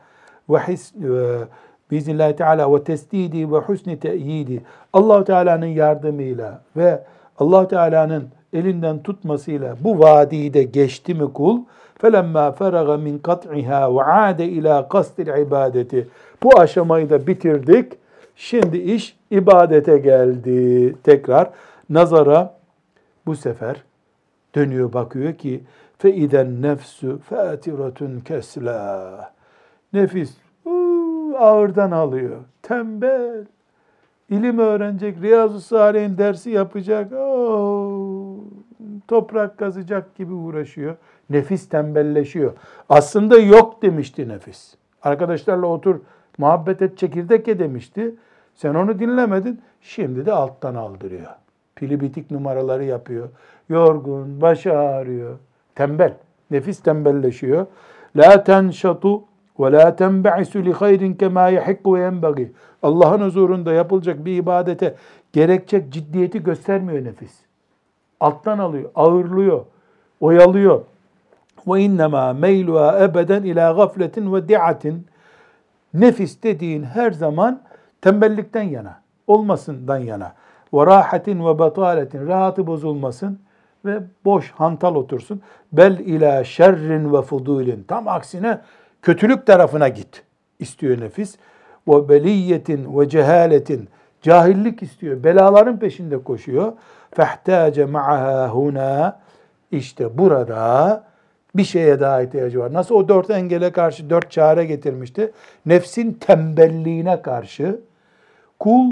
biiznillahü 1.90 2.36
teala 2.36 2.74
ve 2.74 2.84
tesdidi 2.84 3.52
ve 3.52 3.56
husni 3.56 4.00
te'yidi 4.00 4.62
allah 4.92 5.24
Teala'nın 5.24 5.66
yardımıyla 5.66 6.60
ve 6.76 7.02
allah 7.38 7.68
Teala'nın 7.68 8.28
elinden 8.52 9.02
tutmasıyla 9.02 9.76
bu 9.80 9.98
vadiyi 9.98 10.54
de 10.54 10.62
geçti 10.62 11.14
mi 11.14 11.32
kul 11.32 11.60
Felemma 12.03 12.51
feraga 12.51 12.97
min 12.97 13.19
kat'iha 13.19 13.95
ve 13.95 14.03
ade 14.03 14.45
ila 14.45 14.87
kastil 14.87 15.27
ibadeti. 15.27 16.07
Bu 16.43 16.59
aşamayı 16.59 17.09
da 17.09 17.27
bitirdik. 17.27 17.93
Şimdi 18.35 18.77
iş 18.77 19.17
ibadete 19.31 19.97
geldi. 19.97 20.95
Tekrar 21.03 21.49
nazara 21.89 22.55
bu 23.25 23.35
sefer 23.35 23.83
dönüyor 24.55 24.93
bakıyor 24.93 25.33
ki 25.33 25.63
fe 25.97 26.15
iden 26.15 26.61
nefsu 26.61 27.19
fatiratun 27.29 28.19
kesla. 28.19 29.33
Nefis 29.93 30.33
ağırdan 31.37 31.91
alıyor. 31.91 32.37
Tembel. 32.61 33.45
İlim 34.29 34.59
öğrenecek, 34.59 35.21
Riyazu 35.21 35.59
Salih'in 35.61 36.17
dersi 36.17 36.49
yapacak. 36.49 37.13
Oo, 37.13 38.35
toprak 39.07 39.57
kazacak 39.57 40.15
gibi 40.15 40.33
uğraşıyor. 40.33 40.95
Nefis 41.33 41.69
tembelleşiyor. 41.69 42.53
Aslında 42.89 43.39
yok 43.39 43.81
demişti 43.81 44.29
nefis. 44.29 44.75
Arkadaşlarla 45.03 45.67
otur, 45.67 45.99
muhabbet 46.37 46.81
et, 46.81 46.97
çekirdek 46.97 47.47
ye 47.47 47.59
demişti. 47.59 48.15
Sen 48.55 48.73
onu 48.73 48.99
dinlemedin. 48.99 49.61
Şimdi 49.81 50.25
de 50.25 50.33
alttan 50.33 50.75
aldırıyor. 50.75 51.27
Pili 51.75 52.01
bitik 52.01 52.31
numaraları 52.31 52.83
yapıyor. 52.83 53.29
Yorgun, 53.69 54.41
başı 54.41 54.77
ağrıyor. 54.77 55.37
Tembel. 55.75 56.13
Nefis 56.51 56.79
tembelleşiyor. 56.79 57.65
La 58.15 58.43
tenşatu 58.43 59.23
ve 59.59 59.71
la 59.71 59.95
tenbe'isu 59.95 60.65
li 60.65 60.73
hayrin 60.73 61.13
kema 61.13 61.47
yehikku 61.47 61.95
ve 61.95 61.99
yenbagi. 61.99 62.51
Allah'ın 62.83 63.21
huzurunda 63.21 63.73
yapılacak 63.73 64.25
bir 64.25 64.37
ibadete 64.37 64.95
gerekecek 65.33 65.93
ciddiyeti 65.93 66.43
göstermiyor 66.43 67.05
nefis. 67.05 67.39
Alttan 68.19 68.59
alıyor, 68.59 68.89
ağırlıyor, 68.95 69.65
oyalıyor. 70.19 70.81
Ve 71.67 71.81
innema 71.81 72.33
meyluha 72.33 73.03
ebeden 73.03 73.43
ila 73.43 73.71
gafletin 73.71 74.33
ve 74.33 74.47
di'atin. 74.47 75.07
Nefis 75.93 76.43
dediğin 76.43 76.83
her 76.83 77.11
zaman 77.11 77.61
tembellikten 78.01 78.63
yana, 78.63 79.01
olmasından 79.27 79.97
yana. 79.97 80.33
Ve 80.73 80.85
rahatin 80.85 81.45
ve 81.45 81.59
bataletin, 81.59 82.27
rahatı 82.27 82.67
bozulmasın 82.67 83.39
ve 83.85 83.99
boş 84.25 84.51
hantal 84.51 84.95
otursun. 84.95 85.41
Bel 85.71 85.99
ila 85.99 86.43
şerrin 86.43 87.13
ve 87.13 87.21
fudulin. 87.21 87.83
Tam 87.87 88.07
aksine 88.07 88.59
kötülük 89.01 89.45
tarafına 89.45 89.87
git 89.87 90.23
istiyor 90.59 91.01
nefis. 91.01 91.37
Ve 91.87 92.09
beliyetin 92.09 92.99
ve 92.99 93.09
cehaletin. 93.09 93.89
Cahillik 94.21 94.83
istiyor. 94.83 95.23
Belaların 95.23 95.79
peşinde 95.79 96.23
koşuyor. 96.23 96.73
Fehtace 97.11 97.85
ma'aha 97.85 98.49
huna. 98.49 99.19
İşte 99.71 100.17
burada 100.17 101.03
bir 101.54 101.64
şeye 101.64 102.00
daha 102.00 102.22
ihtiyacı 102.22 102.60
var. 102.60 102.72
Nasıl 102.72 102.94
o 102.94 103.08
dört 103.08 103.30
engele 103.30 103.72
karşı 103.72 104.10
dört 104.10 104.30
çare 104.30 104.64
getirmişti. 104.64 105.32
Nefsin 105.66 106.12
tembelliğine 106.12 107.22
karşı 107.22 107.80
kul 108.58 108.90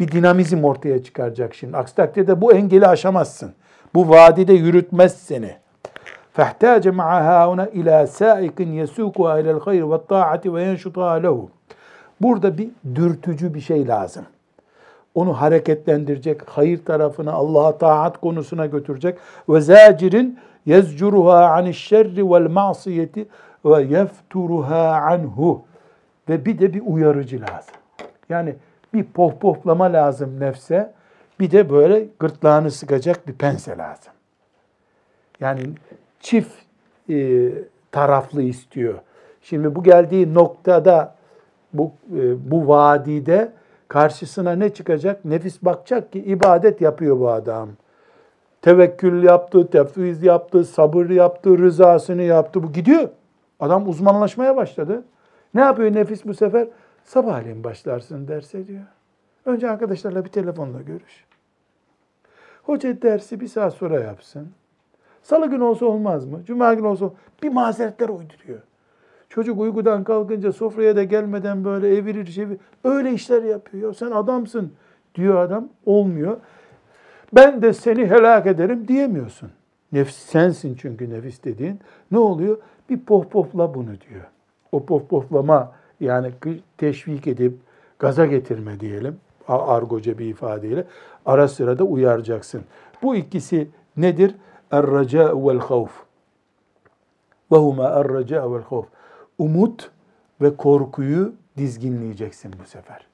bir 0.00 0.08
dinamizm 0.08 0.64
ortaya 0.64 1.02
çıkaracak 1.02 1.54
şimdi. 1.54 1.76
Aksi 1.76 1.94
takdirde 1.94 2.40
bu 2.40 2.52
engeli 2.52 2.86
aşamazsın. 2.86 3.52
Bu 3.94 4.08
vadide 4.08 4.52
yürütmez 4.52 5.16
seni. 5.16 5.56
فَاحْتَاجَ 6.36 6.84
مَعَهَا 7.00 7.38
هُنَا 7.50 7.66
اِلَى 7.78 8.06
سَائِقٍ 8.06 8.58
يَسُوكُهَا 8.80 9.32
اِلَى 9.40 9.50
الْخَيْرِ 9.56 9.82
وَالطَّاعَةِ 9.82 10.42
وَيَنْشُطَهَا 10.54 11.22
لَهُ 11.22 11.46
Burada 12.20 12.58
bir 12.58 12.68
dürtücü 12.94 13.54
bir 13.54 13.60
şey 13.60 13.88
lazım. 13.88 14.24
Onu 15.14 15.32
hareketlendirecek, 15.32 16.40
hayır 16.46 16.84
tarafına, 16.84 17.32
Allah'a 17.32 17.78
taat 17.78 18.20
konusuna 18.20 18.66
götürecek. 18.66 19.18
Ve 19.48 19.60
zacirin 19.60 20.38
yezcuruha 20.65 21.45
aniş 21.45 21.77
şerri 21.77 22.31
vel 22.31 22.49
ma'siyeti 22.49 23.27
ve 23.65 23.81
yefturuha 23.81 24.95
anhu. 24.95 25.65
Ve 26.29 26.45
bir 26.45 26.59
de 26.59 26.73
bir 26.73 26.81
uyarıcı 26.85 27.41
lazım. 27.41 27.75
Yani 28.29 28.55
bir 28.93 29.03
pohpohlama 29.03 29.85
lazım 29.85 30.39
nefse. 30.39 30.93
Bir 31.39 31.51
de 31.51 31.69
böyle 31.69 32.05
gırtlağını 32.19 32.71
sıkacak 32.71 33.27
bir 33.27 33.33
pense 33.33 33.77
lazım. 33.77 34.13
Yani 35.39 35.61
çift 36.19 36.51
e, 37.09 37.49
taraflı 37.91 38.41
istiyor. 38.41 38.99
Şimdi 39.41 39.75
bu 39.75 39.83
geldiği 39.83 40.33
noktada 40.33 41.15
bu 41.73 41.91
e, 42.17 42.51
bu 42.51 42.67
vadide 42.67 43.51
karşısına 43.87 44.51
ne 44.51 44.73
çıkacak? 44.73 45.25
Nefis 45.25 45.61
bakacak 45.61 46.11
ki 46.11 46.19
ibadet 46.19 46.81
yapıyor 46.81 47.19
bu 47.19 47.29
adam. 47.29 47.69
Tevekkül 48.63 49.23
yaptı, 49.23 49.69
tefviz 49.69 50.23
yaptı, 50.23 50.65
sabır 50.65 51.09
yaptı, 51.09 51.57
rızasını 51.57 52.21
yaptı. 52.21 52.63
Bu 52.63 52.71
gidiyor. 52.71 53.09
Adam 53.59 53.89
uzmanlaşmaya 53.89 54.55
başladı. 54.55 55.03
Ne 55.53 55.61
yapıyor 55.61 55.93
nefis 55.93 56.25
bu 56.25 56.33
sefer? 56.33 56.67
Sabahleyin 57.03 57.63
başlarsın 57.63 58.27
derse 58.27 58.67
diyor. 58.67 58.83
Önce 59.45 59.69
arkadaşlarla 59.69 60.25
bir 60.25 60.29
telefonla 60.29 60.81
görüş. 60.81 61.25
Hoca 62.63 63.01
dersi 63.01 63.39
bir 63.39 63.47
saat 63.47 63.73
sonra 63.73 63.99
yapsın. 63.99 64.47
Salı 65.23 65.47
günü 65.47 65.63
olsa 65.63 65.85
olmaz 65.85 66.25
mı? 66.25 66.41
Cuma 66.45 66.73
günü 66.73 66.87
olsa 66.87 67.09
bir 67.43 67.49
mazeretler 67.49 68.09
uyduruyor. 68.09 68.59
Çocuk 69.29 69.59
uykudan 69.59 70.03
kalkınca 70.03 70.51
sofraya 70.51 70.95
da 70.95 71.03
gelmeden 71.03 71.65
böyle 71.65 71.95
evirir 71.95 72.25
çevir. 72.25 72.57
Öyle 72.83 73.13
işler 73.13 73.43
yapıyor. 73.43 73.93
Sen 73.93 74.11
adamsın 74.11 74.73
diyor 75.15 75.35
adam. 75.35 75.69
Olmuyor. 75.85 76.37
Ben 77.35 77.61
de 77.61 77.73
seni 77.73 78.05
helak 78.05 78.47
ederim 78.47 78.87
diyemiyorsun. 78.87 79.51
Nefis 79.91 80.15
sensin 80.15 80.75
çünkü 80.75 81.09
nefis 81.09 81.43
dediğin. 81.43 81.79
Ne 82.11 82.17
oluyor? 82.17 82.57
Bir 82.89 82.99
pohpohla 82.99 83.73
bunu 83.73 83.87
diyor. 83.87 84.25
O 84.71 84.85
pohpohlama 84.85 85.71
yani 85.99 86.31
teşvik 86.77 87.27
edip 87.27 87.57
gaza 87.99 88.25
getirme 88.25 88.79
diyelim. 88.79 89.17
Argoca 89.47 90.17
bir 90.17 90.25
ifadeyle. 90.25 90.85
Ara 91.25 91.47
sıra 91.47 91.79
da 91.79 91.83
uyaracaksın. 91.83 92.61
Bu 93.03 93.15
ikisi 93.15 93.67
nedir? 93.97 94.35
Er-raca 94.71 95.47
vel 95.47 95.59
havf. 95.59 95.91
Ve 97.51 97.57
huma 97.57 97.89
er-raca 97.89 98.53
vel 98.53 98.61
havf. 98.61 98.85
Umut 99.37 99.91
ve 100.41 100.57
korkuyu 100.57 101.33
dizginleyeceksin 101.57 102.53
bu 102.63 102.67
sefer. 102.67 103.07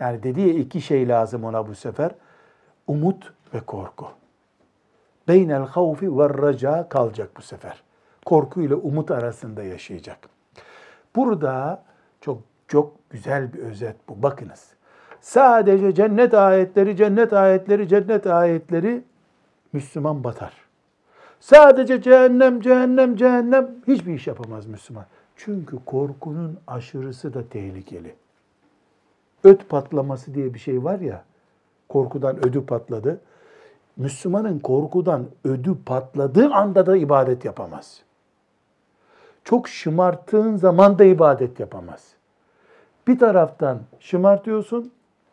Yani 0.00 0.22
dediği 0.22 0.54
iki 0.54 0.80
şey 0.80 1.08
lazım 1.08 1.44
ona 1.44 1.68
bu 1.68 1.74
sefer. 1.74 2.10
Umut 2.90 3.32
ve 3.54 3.60
korku. 3.60 4.06
beynel 5.28 5.62
havfi 5.62 6.18
ve 6.18 6.28
raca 6.28 6.88
kalacak 6.88 7.30
bu 7.36 7.42
sefer. 7.42 7.82
Korku 8.26 8.62
ile 8.62 8.74
umut 8.74 9.10
arasında 9.10 9.62
yaşayacak. 9.62 10.18
Burada 11.16 11.84
çok 12.20 12.38
çok 12.68 13.10
güzel 13.10 13.52
bir 13.52 13.58
özet 13.58 13.96
bu. 14.08 14.22
Bakınız. 14.22 14.74
Sadece 15.20 15.94
cennet 15.94 16.34
ayetleri, 16.34 16.96
cennet 16.96 17.32
ayetleri, 17.32 17.88
cennet 17.88 18.26
ayetleri 18.26 19.02
Müslüman 19.72 20.24
batar. 20.24 20.52
Sadece 21.40 22.02
cehennem, 22.02 22.60
cehennem, 22.60 23.16
cehennem 23.16 23.70
hiçbir 23.86 24.14
iş 24.14 24.26
yapamaz 24.26 24.66
Müslüman. 24.66 25.04
Çünkü 25.36 25.76
korkunun 25.86 26.58
aşırısı 26.66 27.34
da 27.34 27.48
tehlikeli. 27.48 28.14
Öt 29.44 29.68
patlaması 29.68 30.34
diye 30.34 30.54
bir 30.54 30.58
şey 30.58 30.84
var 30.84 31.00
ya, 31.00 31.24
korkudan 31.90 32.46
ödü 32.46 32.66
patladı. 32.66 33.20
Müslümanın 33.96 34.58
korkudan 34.58 35.26
ödü 35.44 35.76
patladığı 35.86 36.48
anda 36.48 36.86
da 36.86 36.96
ibadet 36.96 37.44
yapamaz. 37.44 38.00
Çok 39.44 39.68
şımarttığın 39.68 40.56
zaman 40.56 40.98
da 40.98 41.04
ibadet 41.04 41.60
yapamaz. 41.60 42.14
Bir 43.08 43.18
taraftan 43.18 43.78
şımartıyorsun, 44.00 44.92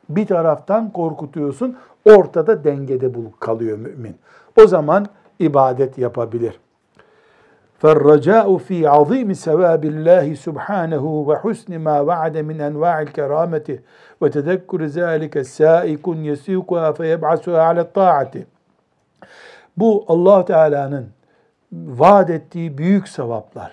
bir 0.10 0.28
taraftan 0.28 0.91
korkutuyorsun. 0.91 1.78
Ortada 2.06 2.63
dengede 2.63 3.13
bulup 3.13 3.39
kalıyor 3.39 3.78
mümin. 3.78 4.15
O 4.62 4.67
zaman 4.67 5.06
ibadet 5.39 5.98
yapabilir. 5.98 6.60
فالرجاء 7.83 8.57
في 8.57 8.87
عظيم 8.87 9.33
ثواب 9.33 9.85
الله 9.85 10.35
سبحانه 10.35 11.05
وحسن 11.29 11.79
ما 11.79 12.01
وعد 12.01 12.37
من 12.38 12.61
انواع 12.61 13.01
الكرامه 13.03 13.79
وتذكر 14.21 14.85
ذلك 14.85 15.43
سائق 15.43 16.05
يسيقها 16.09 16.93
فيبعثها 16.93 17.62
على 17.62 17.81
الطاعه 17.81 18.31
Bu 19.77 20.05
Allah 20.09 20.45
Teala'nın 20.45 21.09
vaat 21.73 22.31
ettiği 22.31 22.79
büyük 22.79 23.09
sevaplar. 23.09 23.73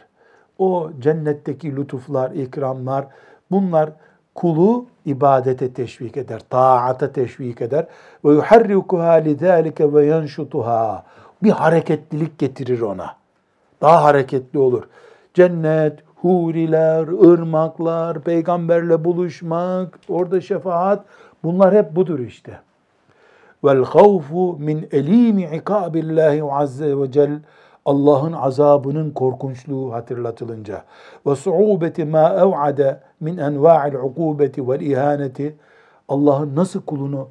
O 0.57 0.89
cennetteki 0.99 1.75
lütuflar, 1.75 2.31
ikramlar 2.31 3.05
bunlar 3.51 3.89
kulu 4.35 4.85
ibadete 5.05 5.73
teşvik 5.73 6.17
eder, 6.17 6.41
taata 6.49 7.11
teşvik 7.11 7.61
eder. 7.61 7.87
Ve 8.25 8.33
yuharrikuha 8.33 9.11
lidâlike 9.11 9.93
ve 9.93 10.05
yenşutuha. 10.05 11.03
Bir 11.43 11.51
hareketlilik 11.51 12.39
getirir 12.39 12.81
ona. 12.81 13.15
Daha 13.84 14.04
hareketli 14.04 14.58
olur. 14.58 14.82
Cennet, 15.34 15.98
huriler, 16.16 17.32
ırmaklar, 17.32 18.20
peygamberle 18.20 19.04
buluşmak, 19.04 19.98
orada 20.08 20.40
şefaat 20.40 21.04
bunlar 21.42 21.74
hep 21.74 21.96
budur 21.96 22.18
işte. 22.18 22.60
Vel 23.64 23.84
havfu 23.84 24.56
min 24.58 24.88
elimi 24.92 25.42
ikabillahi 25.42 26.44
azze 26.44 26.98
ve 26.98 27.12
celle 27.12 27.38
Allah'ın 27.84 28.32
azabının 28.32 29.10
korkunçluğu 29.10 29.92
hatırlatılınca 29.92 30.84
ve 31.26 31.36
suubeti 31.36 32.04
ma 32.04 32.28
ev'ade 32.28 33.00
min 33.20 33.36
enva'il 33.36 33.94
ukubeti 33.94 34.68
vel 34.68 34.80
ihaneti 34.80 35.56
Allah'ın 36.08 36.56
nasıl 36.56 36.82
kulunu 36.82 37.28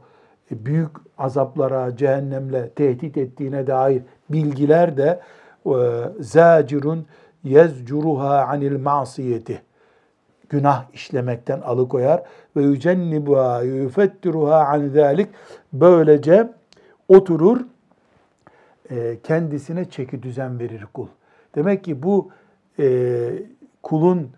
büyük 0.51 0.91
azaplara, 1.17 1.97
cehennemle 1.97 2.69
tehdit 2.69 3.17
ettiğine 3.17 3.67
dair 3.67 4.01
bilgiler 4.29 4.97
de 4.97 5.19
zacirun 6.19 7.06
yezcuruha 7.43 8.41
anil 8.41 8.80
masiyeti 8.80 9.62
günah 10.49 10.86
işlemekten 10.93 11.62
alıkoyar 11.62 12.23
ve 12.56 12.63
yücennibuha 12.63 13.62
yufettiruha 13.62 14.67
an 14.67 14.88
zalik 14.88 15.30
böylece 15.73 16.49
oturur 17.08 17.62
e, 18.91 19.17
kendisine 19.23 19.86
çeki 19.89 20.23
düzen 20.23 20.60
verir 20.60 20.86
kul. 20.93 21.08
Demek 21.56 21.84
ki 21.84 22.04
bu 22.04 22.30
e, 22.80 23.30
kulun 23.84 24.30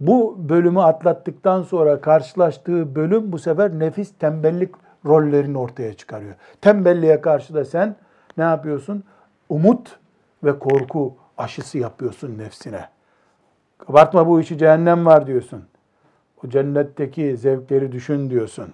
bu 0.00 0.36
bölümü 0.48 0.80
atlattıktan 0.80 1.62
sonra 1.62 2.00
karşılaştığı 2.00 2.94
bölüm 2.94 3.32
bu 3.32 3.38
sefer 3.38 3.78
nefis 3.78 4.12
tembellik 4.18 4.70
rollerini 5.06 5.58
ortaya 5.58 5.94
çıkarıyor. 5.94 6.34
Tembelliğe 6.60 7.20
karşı 7.20 7.54
da 7.54 7.64
sen 7.64 7.96
ne 8.38 8.44
yapıyorsun? 8.44 9.04
Umut 9.48 9.98
ve 10.43 10.59
korku 10.59 11.13
aşısı 11.37 11.77
yapıyorsun 11.77 12.37
nefsine. 12.37 12.89
Kabartma 13.77 14.27
bu 14.27 14.39
işi 14.39 14.57
cehennem 14.57 15.05
var 15.05 15.27
diyorsun. 15.27 15.63
O 16.43 16.49
cennetteki 16.49 17.37
zevkleri 17.37 17.91
düşün 17.91 18.29
diyorsun. 18.29 18.67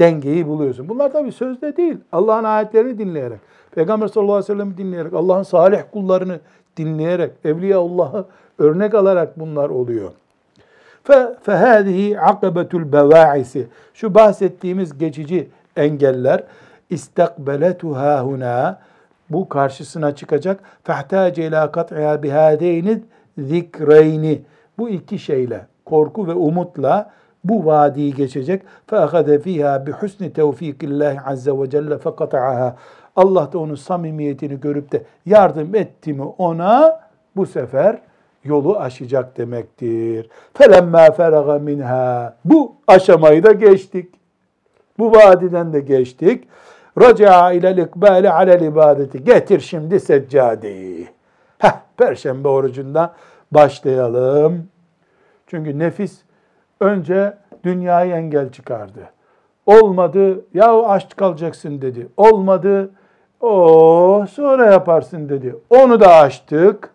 Dengeyi 0.00 0.46
buluyorsun. 0.46 0.88
Bunlar 0.88 1.12
tabi 1.12 1.32
sözde 1.32 1.76
değil. 1.76 1.96
Allah'ın 2.12 2.44
ayetlerini 2.44 2.98
dinleyerek. 2.98 3.40
Peygamber 3.70 4.08
sallallahu 4.08 4.34
aleyhi 4.34 4.52
ve 4.52 4.54
sellem'i 4.54 4.78
dinleyerek, 4.78 5.14
Allah'ın 5.14 5.42
salih 5.42 5.82
kullarını 5.92 6.40
dinleyerek, 6.76 7.32
Evliyaullah'ı 7.44 8.24
örnek 8.58 8.94
alarak 8.94 9.40
bunlar 9.40 9.68
oluyor. 9.68 10.10
فَهَذِهِ 11.44 12.16
عَقَبَةُ 12.16 12.68
الْبَوَاعِسِ 12.68 13.64
Şu 13.94 14.14
bahsettiğimiz 14.14 14.98
geçici 14.98 15.48
engeller 15.76 16.42
istakbeletuha 16.90 18.20
huna 18.20 18.80
bu 19.32 19.48
karşısına 19.48 20.14
çıkacak. 20.14 20.60
فَاحْتَاجَ 20.86 21.34
اِلٰى 21.34 21.70
قَطْعِهَا 21.70 22.22
بِهَذَيْنِ 22.22 23.00
zikreyni 23.38 24.42
bu 24.78 24.88
iki 24.88 25.18
şeyle 25.18 25.66
korku 25.84 26.26
ve 26.26 26.32
umutla 26.32 27.10
bu 27.44 27.66
vadiyi 27.66 28.14
geçecek. 28.14 28.62
فَاَخَذَ 28.90 29.38
ف۪يهَا 29.38 29.86
بِحُسْنِ 29.86 30.32
تَوْف۪يقِ 30.32 30.78
اللّٰهِ 30.88 31.16
عَزَّ 31.16 31.50
وَجَلَّ 31.50 31.98
فَقَطَعَهَا 31.98 32.72
Allah 33.16 33.52
da 33.52 33.58
onun 33.58 33.74
samimiyetini 33.74 34.60
görüp 34.60 34.92
de 34.92 35.02
yardım 35.26 35.74
etti 35.74 36.12
mi 36.12 36.22
ona 36.22 37.00
bu 37.36 37.46
sefer 37.46 37.98
yolu 38.44 38.78
aşacak 38.78 39.38
demektir. 39.38 40.28
فَلَمَّا 40.54 41.08
فَرَغَ 41.08 41.60
minha 41.60 42.36
Bu 42.44 42.76
aşamayı 42.86 43.44
da 43.44 43.52
geçtik. 43.52 44.14
Bu 44.98 45.12
vadiden 45.12 45.72
de 45.72 45.80
geçtik. 45.80 46.44
Raca 47.01 47.51
ile 47.51 47.83
ikbali 47.83 48.29
alel 48.29 48.61
ibadeti. 48.61 49.23
Getir 49.23 49.59
şimdi 49.59 49.99
seccadeyi. 49.99 51.07
Heh, 51.59 51.73
Perşembe 51.97 52.47
orucundan 52.47 53.11
başlayalım. 53.51 54.67
Çünkü 55.47 55.79
nefis 55.79 56.21
önce 56.79 57.33
dünyayı 57.63 58.13
engel 58.13 58.51
çıkardı. 58.51 58.99
Olmadı, 59.65 60.45
ya 60.53 60.83
aç 60.83 61.15
kalacaksın 61.15 61.81
dedi. 61.81 62.07
Olmadı, 62.17 62.89
o 63.41 64.25
sonra 64.31 64.65
yaparsın 64.65 65.29
dedi. 65.29 65.55
Onu 65.69 65.99
da 65.99 66.15
açtık. 66.15 66.89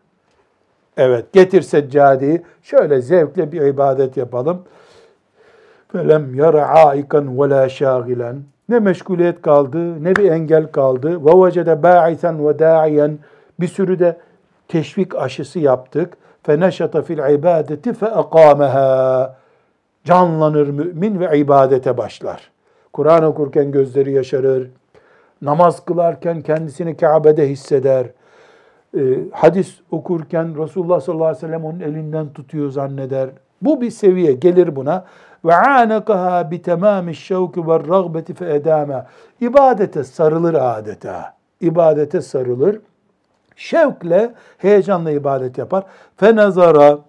Evet 0.96 1.32
getir 1.32 1.62
seccadeyi. 1.62 2.42
Şöyle 2.62 3.00
zevkle 3.00 3.52
bir 3.52 3.61
ibadet 3.61 4.16
yapalım. 4.16 4.62
Yara 6.34 6.66
aikan 6.66 7.40
ve 7.40 7.50
la 7.50 7.68
şagilen. 7.68 8.42
Ne 8.68 8.78
meşguliyet 8.78 9.42
kaldı, 9.42 10.04
ne 10.04 10.16
bir 10.16 10.31
engel 10.31 10.66
kaldı. 10.72 11.24
Ve 11.24 11.46
vecede 11.46 11.83
ba'isen 11.83 12.48
ve 12.48 12.59
da'iyen. 12.59 13.18
Bir 13.61 13.68
sürü 13.68 13.98
de 13.98 14.16
teşvik 14.68 15.14
aşısı 15.16 15.59
yaptık. 15.59 16.16
Fe 16.42 16.61
neşata 16.61 17.02
fil 17.02 17.35
ibadeti 17.35 17.92
fe 17.92 18.07
aqamaha. 18.07 19.37
Canlanır 20.04 20.68
mümin 20.68 21.20
ve 21.20 21.38
ibadete 21.38 21.96
başlar. 21.96 22.50
Kur'an 22.92 23.24
okurken 23.24 23.72
gözleri 23.72 24.12
yaşarır, 24.12 24.70
namaz 25.42 25.85
kılarken 25.85 26.40
kendisini 26.40 26.96
Kabe'de 26.96 27.48
hisseder. 27.48 28.07
E, 28.96 29.00
hadis 29.33 29.81
okurken 29.90 30.62
Resulullah 30.62 31.00
sallallahu 31.00 31.26
aleyhi 31.26 31.42
ve 31.42 31.46
sellem 31.46 31.64
onun 31.64 31.81
elinden 31.81 32.33
tutuyor 32.33 32.70
zanneder. 32.70 33.31
Bu 33.62 33.81
bir 33.81 33.90
seviye 33.90 34.33
gelir 34.33 34.76
buna 34.76 35.04
Ve 35.45 35.56
anakaha 35.56 36.52
bi 36.52 36.62
tamami 36.62 37.15
şevki 37.15 37.67
ve 37.67 37.73
ragbeti 37.73 38.34
fe 38.34 38.54
edama. 38.54 39.06
İbadete 39.41 40.04
sarılır 40.04 40.54
adeta. 40.54 41.34
İbadete 41.62 42.21
sarılır. 42.21 42.80
Şevkle, 43.56 44.34
heyecanla 44.58 45.12
ibadet 45.12 45.58
yapar. 45.58 45.84
Fe 46.17 46.36
nazara 46.36 46.99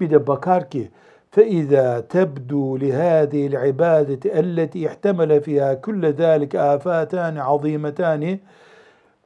bir 0.00 0.10
de 0.10 0.26
bakar 0.26 0.70
ki 0.70 0.90
فإذا 1.34 1.88
تبدو 2.14 2.76
لهذه 2.76 3.42
العبادة 3.50 4.22
التي 4.42 4.80
احتمل 4.88 5.30
فيها 5.40 5.74
كل 5.74 6.02
ذلك 6.22 6.56
آفاتان 6.56 7.38
عظيمتان 7.38 8.38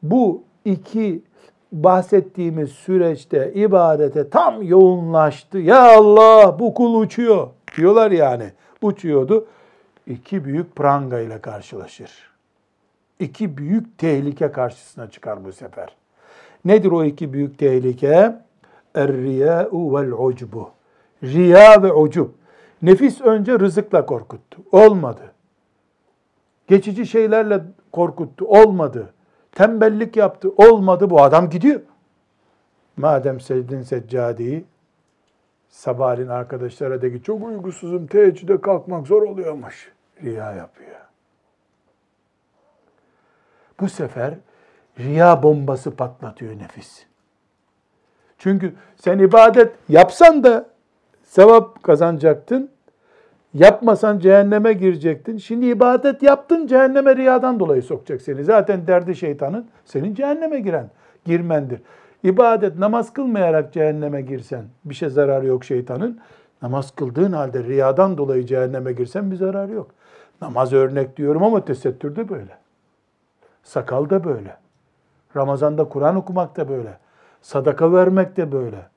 bu 0.03 0.43
iki 0.65 1.23
bahsettiğimiz 1.73 2.71
süreçte 2.71 3.53
ibadete 3.55 4.29
tam 4.29 4.63
yoğunlaştı. 4.63 5.59
Ya 5.59 5.97
Allah 5.99 6.59
bu 6.59 6.75
kul 6.75 7.01
uçuyor 7.01 7.49
diyorlar 7.78 8.12
yani. 8.12 8.52
Uçuyordu. 8.82 9.48
İki 10.08 10.46
büyük 10.46 10.76
pranga 10.76 11.20
ile 11.20 11.42
karşılaşır. 11.42 12.32
İki 13.20 13.58
büyük 13.58 13.98
tehlike 13.98 14.52
karşısına 14.52 15.10
çıkar 15.10 15.46
bu 15.46 15.52
sefer. 15.52 15.96
Nedir 16.66 16.92
o 16.92 17.04
iki 17.04 17.34
büyük 17.34 17.60
tehlike? 17.60 18.36
Er-riyâ'u 18.96 19.94
vel-ucbu 19.94 20.70
riya 21.24 21.84
ve 21.84 21.94
ucub. 21.94 22.30
Nefis 22.82 23.22
önce 23.22 23.60
rızıkla 23.60 24.06
korkuttu. 24.06 24.62
Olmadı. 24.72 25.32
Geçici 26.68 27.08
şeylerle 27.08 27.62
korkuttu. 27.92 28.46
Olmadı. 28.46 29.14
tembellik 29.52 30.18
yaptı, 30.18 30.50
olmadı 30.58 31.10
bu 31.10 31.22
adam 31.22 31.50
gidiyor. 31.50 31.82
Madem 32.98 33.40
sevdin 33.40 33.82
seccadeyi, 33.82 34.66
sabahleyin 35.74 36.30
arkadaşlara 36.30 37.02
de 37.02 37.12
ki 37.12 37.24
çok 37.24 37.44
uykusuzum, 37.44 38.08
teheccüde 38.08 38.62
kalkmak 38.62 39.08
zor 39.08 39.22
oluyormuş. 39.22 39.92
Riya 40.24 40.52
yapıyor. 40.52 40.96
Bu 43.80 43.90
sefer 43.90 44.34
riya 45.00 45.44
bombası 45.44 45.96
patlatıyor 45.96 46.60
nefis. 46.60 47.06
Çünkü 48.38 48.74
sen 48.96 49.20
ibadet 49.20 49.72
yapsan 49.90 50.44
da 50.44 50.70
sevap 51.24 51.84
kazanacaktın. 51.84 52.70
Yapmasan 53.54 54.20
cehenneme 54.20 54.74
girecektin. 54.74 55.38
Şimdi 55.38 55.66
ibadet 55.66 56.24
yaptın 56.24 56.68
cehenneme 56.68 57.16
riyadan 57.16 57.60
dolayı 57.60 57.84
sokacak 57.84 58.22
seni. 58.22 58.44
Zaten 58.44 58.88
derdi 58.88 59.16
şeytanın 59.16 59.68
senin 59.86 60.16
cehenneme 60.16 60.60
giren, 60.60 60.90
girmendir. 61.26 61.82
İbadet 62.24 62.78
namaz 62.78 63.14
kılmayarak 63.14 63.74
cehenneme 63.74 64.22
girsen 64.22 64.66
bir 64.86 64.96
şey 64.96 65.10
zararı 65.10 65.46
yok 65.46 65.64
şeytanın. 65.66 66.20
Namaz 66.62 66.92
kıldığın 66.96 67.32
halde 67.32 67.64
riyadan 67.64 68.18
dolayı 68.18 68.46
cehenneme 68.46 68.94
girsen 68.94 69.32
bir 69.32 69.36
zararı 69.36 69.72
yok. 69.72 69.92
Namaz 70.42 70.74
örnek 70.74 71.18
diyorum 71.18 71.44
ama 71.44 71.66
tesettür 71.66 72.16
de 72.16 72.30
böyle. 72.30 72.58
Sakal 73.64 74.10
da 74.10 74.24
böyle. 74.24 74.58
Ramazanda 75.36 75.90
Kur'an 75.90 76.16
okumak 76.16 76.58
da 76.58 76.70
böyle. 76.70 76.98
Sadaka 77.42 77.94
vermek 77.94 78.38
de 78.38 78.52
böyle. 78.52 78.88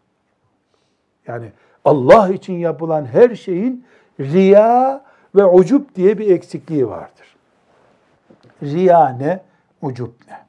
Yani 1.27 1.53
Allah 1.85 2.29
için 2.29 2.55
yapılan 2.55 3.05
her 3.05 3.35
şeyin 3.35 3.87
riya 4.21 5.05
ve 5.35 5.45
ucup 5.45 5.95
diye 5.95 6.19
bir 6.19 6.31
eksikliği 6.31 6.89
vardır. 6.89 7.37
Riya 8.63 9.09
ne? 9.09 9.41
Ucup 9.83 10.15
ne? 10.29 10.46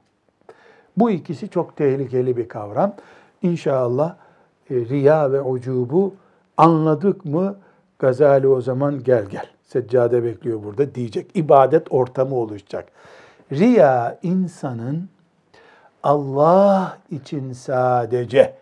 Bu 0.98 1.12
ikisi 1.12 1.50
çok 1.50 1.78
tehlikeli 1.78 2.38
bir 2.38 2.50
kavram. 2.50 2.96
İnşallah 3.42 4.16
e, 4.70 4.76
riya 4.76 5.32
ve 5.32 5.42
ucubu 5.42 6.16
anladık 6.58 7.26
mı 7.26 7.58
Gazali 8.00 8.48
o 8.48 8.62
zaman 8.62 9.04
gel 9.04 9.26
gel. 9.26 9.46
Seccade 9.64 10.24
bekliyor 10.24 10.64
burada 10.64 10.96
diyecek. 10.96 11.32
İbadet 11.36 11.92
ortamı 11.92 12.36
oluşacak. 12.36 12.92
Riya 13.52 14.20
insanın 14.24 15.10
Allah 16.04 16.98
için 17.12 17.54
sadece 17.54 18.56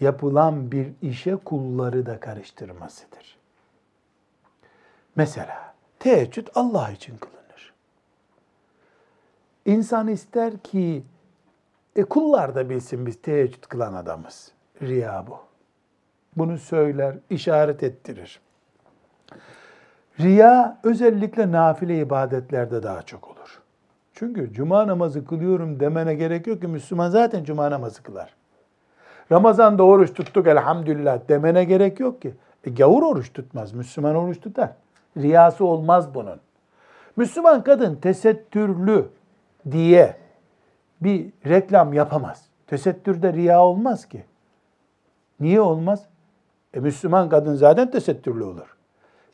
yapılan 0.00 0.72
bir 0.72 0.86
işe 1.02 1.36
kulları 1.36 2.06
da 2.06 2.20
karıştırmasıdır. 2.20 3.38
Mesela 5.16 5.74
teheccüd 5.98 6.46
Allah 6.54 6.90
için 6.90 7.16
kılınır. 7.16 7.72
İnsan 9.66 10.08
ister 10.08 10.58
ki 10.58 11.02
e 11.96 12.02
kullar 12.02 12.54
da 12.54 12.70
bilsin 12.70 13.06
biz 13.06 13.22
teheccüd 13.22 13.62
kılan 13.64 13.94
adamız. 13.94 14.52
Riya 14.82 15.24
bu. 15.26 15.36
Bunu 16.36 16.58
söyler, 16.58 17.16
işaret 17.30 17.82
ettirir. 17.82 18.40
Riya 20.20 20.78
özellikle 20.82 21.52
nafile 21.52 21.98
ibadetlerde 21.98 22.82
daha 22.82 23.02
çok 23.02 23.28
olur. 23.28 23.60
Çünkü 24.14 24.52
cuma 24.52 24.86
namazı 24.86 25.26
kılıyorum 25.26 25.80
demene 25.80 26.14
gerek 26.14 26.46
yok 26.46 26.60
ki 26.60 26.66
Müslüman 26.66 27.10
zaten 27.10 27.44
cuma 27.44 27.70
namazı 27.70 28.02
kılar. 28.02 28.34
Ramazan'da 29.32 29.82
oruç 29.82 30.14
tuttuk 30.14 30.46
elhamdülillah 30.46 31.28
demene 31.28 31.64
gerek 31.64 32.00
yok 32.00 32.22
ki. 32.22 32.34
E, 32.64 32.70
gavur 32.70 33.02
oruç 33.02 33.32
tutmaz, 33.32 33.72
Müslüman 33.72 34.16
oruç 34.16 34.40
tutar. 34.40 34.70
Riyası 35.16 35.64
olmaz 35.64 36.14
bunun. 36.14 36.40
Müslüman 37.16 37.64
kadın 37.64 37.94
tesettürlü 37.94 39.08
diye 39.70 40.16
bir 41.04 41.32
reklam 41.46 41.92
yapamaz. 41.92 42.46
Tesettürde 42.66 43.32
riya 43.32 43.64
olmaz 43.64 44.08
ki. 44.08 44.24
Niye 45.40 45.60
olmaz? 45.60 46.06
E 46.74 46.80
Müslüman 46.80 47.28
kadın 47.28 47.54
zaten 47.54 47.90
tesettürlü 47.90 48.44
olur. 48.44 48.76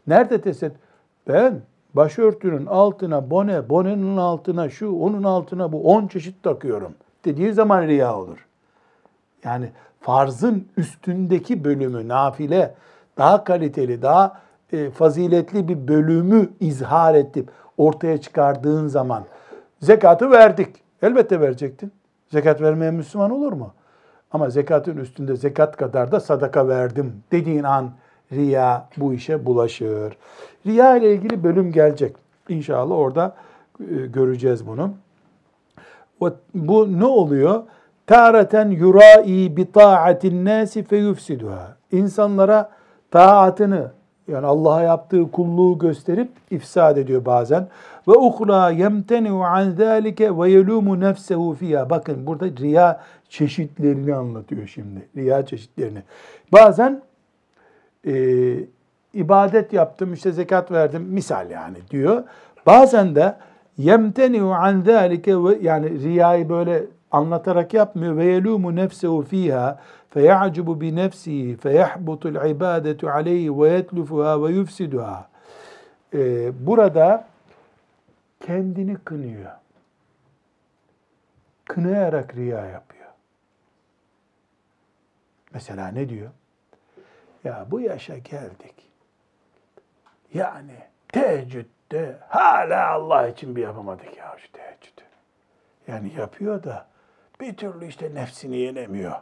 Nerede 0.06 0.40
tesettür? 0.40 0.80
Ben 1.28 1.60
başörtünün 1.94 2.66
altına 2.66 3.30
bone, 3.30 3.68
bonenin 3.68 4.16
altına 4.16 4.70
şu, 4.70 4.92
onun 4.92 5.22
altına 5.22 5.72
bu 5.72 5.92
on 5.94 6.06
çeşit 6.06 6.42
takıyorum 6.42 6.94
dediği 7.24 7.52
zaman 7.52 7.86
riya 7.86 8.16
olur. 8.16 8.46
Yani 9.44 9.70
farzın 10.00 10.68
üstündeki 10.76 11.64
bölümü, 11.64 12.08
nafile, 12.08 12.74
daha 13.18 13.44
kaliteli, 13.44 14.02
daha 14.02 14.40
e, 14.72 14.90
faziletli 14.90 15.68
bir 15.68 15.88
bölümü 15.88 16.48
izhar 16.60 17.14
edip 17.14 17.50
ortaya 17.78 18.20
çıkardığın 18.20 18.86
zaman 18.86 19.24
zekatı 19.80 20.30
verdik. 20.30 20.87
Elbette 21.02 21.40
verecektin. 21.40 21.92
Zekat 22.28 22.60
vermeyen 22.60 22.94
Müslüman 22.94 23.30
olur 23.30 23.52
mu? 23.52 23.74
Ama 24.32 24.50
zekatın 24.50 24.96
üstünde 24.96 25.36
zekat 25.36 25.76
kadar 25.76 26.12
da 26.12 26.20
sadaka 26.20 26.68
verdim 26.68 27.22
dediğin 27.32 27.62
an 27.62 27.90
riya 28.32 28.88
bu 28.96 29.14
işe 29.14 29.46
bulaşır. 29.46 30.16
Riya 30.66 30.96
ile 30.96 31.14
ilgili 31.14 31.44
bölüm 31.44 31.72
gelecek. 31.72 32.16
İnşallah 32.48 32.94
orada 32.96 33.34
e, 33.80 34.06
göreceğiz 34.06 34.66
bunu. 34.66 34.94
Bu 36.54 37.00
ne 37.00 37.04
oluyor? 37.04 37.62
Tareten 38.06 38.70
yurai 38.70 39.56
bi 39.56 39.72
taatin 39.72 40.44
nasi 40.44 40.82
fe 40.82 40.96
yufsiduha. 40.96 41.76
İnsanlara 41.92 42.70
taatını 43.10 43.90
yani 44.28 44.46
Allah'a 44.46 44.82
yaptığı 44.82 45.30
kulluğu 45.30 45.78
gösterip 45.78 46.28
ifsad 46.50 46.96
ediyor 46.96 47.24
bazen. 47.24 47.68
Ve 48.08 48.12
ukra 48.12 48.70
yemtenu 48.70 49.42
an 49.42 49.70
zalike 49.70 50.38
ve 50.38 50.50
yelumu 50.50 51.00
nefsehu 51.00 51.54
fiha. 51.54 51.90
Bakın 51.90 52.26
burada 52.26 52.46
riya 52.46 53.00
çeşitlerini 53.28 54.14
anlatıyor 54.14 54.66
şimdi. 54.66 55.08
Riya 55.16 55.46
çeşitlerini. 55.46 56.02
Bazen 56.52 57.02
e, 58.06 58.14
ibadet 59.14 59.72
yaptım, 59.72 60.12
işte 60.12 60.32
zekat 60.32 60.70
verdim 60.70 61.02
misal 61.02 61.50
yani 61.50 61.76
diyor. 61.90 62.24
Bazen 62.66 63.14
de 63.14 63.36
yemtenu 63.78 64.52
an 64.52 64.82
zalike 64.86 65.30
yani 65.60 66.02
riyayı 66.02 66.48
böyle 66.48 66.84
anlatarak 67.10 67.74
yapmıyor 67.74 68.16
ve 68.16 68.24
yelumu 68.24 68.76
nefsehu 68.76 69.22
fiha 69.22 69.78
feyacubu 70.10 70.80
bi 70.80 70.96
nefsihi 70.96 71.56
feyahbutul 71.56 72.50
ibadetu 72.50 73.10
aleyhi 73.10 73.60
ve 73.60 73.68
yetlufuha 73.68 74.42
ve 74.44 74.52
yufsiduha. 74.52 75.28
Burada 76.52 77.26
kendini 78.40 78.96
kınıyor. 78.96 79.52
Kınayarak 81.64 82.34
riya 82.34 82.64
yapıyor. 82.64 83.08
Mesela 85.54 85.88
ne 85.88 86.08
diyor? 86.08 86.30
Ya 87.44 87.66
bu 87.70 87.80
yaşa 87.80 88.18
geldik. 88.18 88.74
Yani 90.34 90.74
teheccüde 91.08 92.16
hala 92.28 92.90
Allah 92.90 93.28
için 93.28 93.56
bir 93.56 93.62
yapamadık 93.62 94.16
ya 94.16 94.36
şu 94.38 94.52
teheccüdü. 94.52 95.02
Yani 95.88 96.12
yapıyor 96.18 96.62
da 96.62 96.86
bir 97.40 97.56
türlü 97.56 97.86
işte 97.86 98.14
nefsini 98.14 98.56
yenemiyor. 98.56 99.16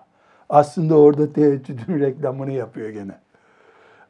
Aslında 0.48 0.98
orada 0.98 1.32
teheccüdün 1.32 2.00
reklamını 2.00 2.52
yapıyor 2.52 2.88
gene. 2.88 3.18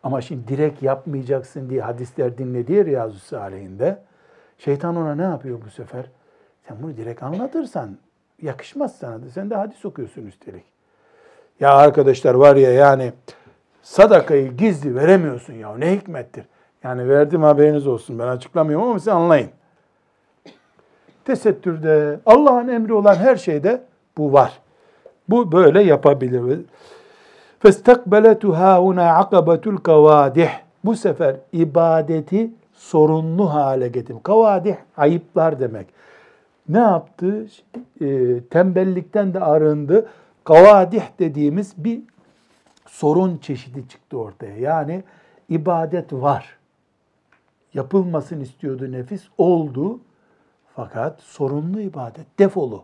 Ama 0.03 0.20
şimdi 0.20 0.49
direkt 0.49 0.83
yapmayacaksın 0.83 1.70
diye 1.70 1.83
hadisler 1.83 2.38
dinledi 2.38 2.72
ya 2.72 2.85
Riyazu 2.85 3.18
Salih'inde. 3.18 3.99
Şeytan 4.59 4.96
ona 4.96 5.14
ne 5.14 5.22
yapıyor 5.22 5.59
bu 5.66 5.70
sefer? 5.70 6.05
Sen 6.68 6.77
bunu 6.83 6.96
direkt 6.96 7.22
anlatırsan 7.22 7.96
yakışmaz 8.42 8.96
sana 8.99 9.22
da. 9.22 9.31
Sen 9.31 9.51
de 9.51 9.55
hadis 9.55 9.85
okuyorsun 9.85 10.27
üstelik. 10.27 10.64
Ya 11.61 11.75
arkadaşlar 11.75 12.35
var 12.35 12.57
ya 12.57 12.72
yani 12.72 13.12
sadakayı 13.83 14.57
gizli 14.57 14.94
veremiyorsun 14.94 15.55
ya. 15.55 15.77
Ne 15.77 15.92
hikmettir. 15.92 16.44
Yani 16.83 17.09
verdim 17.09 17.42
haberiniz 17.42 17.87
olsun. 17.87 18.18
Ben 18.18 18.27
açıklamıyorum 18.27 18.88
ama 18.88 18.99
siz 18.99 19.09
anlayın. 19.09 19.51
Tesettürde, 21.25 22.20
Allah'ın 22.27 22.68
emri 22.68 22.92
olan 22.92 23.14
her 23.14 23.37
şeyde 23.37 23.83
bu 24.18 24.33
var. 24.33 24.61
Bu 25.29 25.51
böyle 25.51 25.84
yapabilir. 25.84 26.60
فَاسْتَقْبَلَتُهَا 27.63 28.71
هُنَا 28.86 29.07
عَقَبَةُ 29.19 29.63
الْكَوَادِحِ 29.75 30.49
Bu 30.84 30.95
sefer 30.95 31.36
ibadeti 31.53 32.51
sorunlu 32.73 33.53
hale 33.53 33.88
getirdim. 33.88 34.19
Kavadih 34.23 34.75
ayıplar 34.97 35.60
demek. 35.60 35.88
Ne 36.69 36.77
yaptı? 36.77 37.47
E, 38.01 38.39
tembellikten 38.49 39.34
de 39.34 39.39
arındı. 39.39 40.10
Kavadih 40.43 41.03
dediğimiz 41.19 41.73
bir 41.77 42.01
sorun 42.88 43.38
çeşidi 43.38 43.88
çıktı 43.88 44.17
ortaya. 44.17 44.55
Yani 44.57 45.03
ibadet 45.49 46.13
var. 46.13 46.57
Yapılmasın 47.73 48.39
istiyordu 48.39 48.91
nefis. 48.91 49.23
Oldu. 49.38 49.99
Fakat 50.75 51.19
sorunlu 51.21 51.81
ibadet. 51.81 52.39
Defolu. 52.39 52.84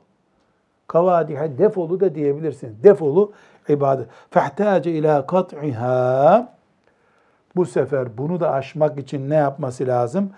Kavadihe 0.93 1.59
defolu 1.59 2.01
da 2.01 2.15
diyebilirsiniz. 2.15 2.85
Defolu 2.85 3.33
ibadet. 3.69 4.07
Fehtace 4.31 4.91
ila 4.91 5.27
kat'iha 5.27 6.53
bu 7.57 7.67
sefer 7.67 8.19
bunu 8.19 8.41
da 8.41 8.51
aşmak 8.53 8.99
için 8.99 9.31
ne 9.31 9.35
yapması 9.35 9.87
lazım? 9.87 10.31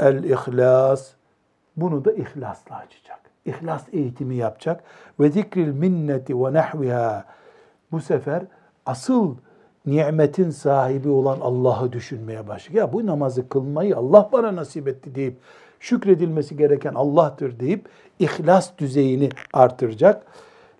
El 0.00 0.24
ihlas. 0.24 1.10
Bunu 1.76 2.04
da 2.04 2.12
ihlasla 2.12 2.76
açacak. 2.76 3.20
İhlas 3.44 3.84
eğitimi 3.92 4.36
yapacak. 4.36 4.84
Ve 5.20 5.30
zikril 5.30 5.72
minneti 5.72 6.44
ve 6.44 6.52
nehviha. 6.52 7.24
Bu 7.92 8.00
sefer 8.00 8.42
asıl 8.86 9.36
nimetin 9.86 10.50
sahibi 10.50 11.08
olan 11.08 11.40
Allah'ı 11.40 11.92
düşünmeye 11.92 12.48
başlayacak. 12.48 12.74
Ya 12.74 12.92
bu 12.92 13.06
namazı 13.06 13.48
kılmayı 13.48 13.96
Allah 13.96 14.28
bana 14.32 14.56
nasip 14.56 14.88
etti 14.88 15.14
deyip 15.14 15.36
şükredilmesi 15.79 16.57
gereken 16.57 16.93
Allah'tır 16.93 17.59
deyip 17.59 17.85
ihlas 18.19 18.71
düzeyini 18.77 19.29
artıracak. 19.53 20.25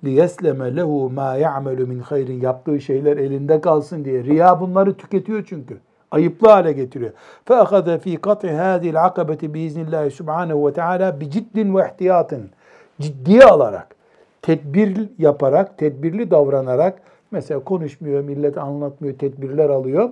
لِيَسْلَمَ 0.04 0.60
لَهُ 0.80 1.14
مَا 1.20 1.30
يَعْمَلُ 1.40 1.80
مِنْ 1.92 2.02
خَيْرٍ 2.02 2.44
Yaptığı 2.46 2.82
şeyler 2.82 3.18
elinde 3.18 3.62
kalsın 3.62 4.06
diye. 4.06 4.24
Riya 4.24 4.60
bunları 4.60 4.94
tüketiyor 4.94 5.46
çünkü. 5.50 5.78
Ayıplı 6.12 6.50
hale 6.50 6.72
getiriyor. 6.72 7.12
فَأَخَذَ 7.48 8.00
ف۪ي 8.00 8.18
قَطْعِ 8.18 8.48
هَذِي 8.48 8.92
الْعَقَبَةِ 8.94 9.42
بِاِذْنِ 9.54 9.90
اللّٰهِ 9.90 10.10
سُبْحَانَهُ 10.10 10.54
وَتَعَالَى 10.54 11.20
بِجِدٍ 11.20 11.72
وَاحْتِيَاتٍ 11.72 12.42
Ciddiye 13.02 13.44
alarak, 13.44 13.96
tedbir 14.42 15.10
yaparak, 15.18 15.78
tedbirli 15.78 16.32
davranarak, 16.32 17.02
mesela 17.32 17.60
konuşmuyor, 17.60 18.24
millet 18.24 18.58
anlatmıyor, 18.58 19.18
tedbirler 19.18 19.70
alıyor. 19.70 20.10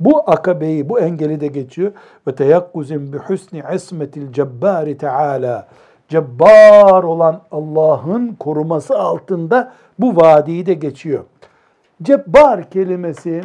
bu 0.00 0.30
akabeyi, 0.30 0.88
bu 0.88 1.00
engeli 1.00 1.40
de 1.40 1.46
geçiyor. 1.46 1.92
Ve 2.26 2.34
teyakkuzin 2.34 3.12
bi 3.12 3.16
husni 3.16 3.62
ismetil 3.74 4.32
cebbari 4.32 4.98
teala. 4.98 5.68
Cebbar 6.08 7.02
olan 7.02 7.40
Allah'ın 7.50 8.34
koruması 8.34 8.98
altında 8.98 9.72
bu 9.98 10.16
vadiyi 10.16 10.66
de 10.66 10.74
geçiyor. 10.74 11.24
Cebbar 12.02 12.70
kelimesi 12.70 13.42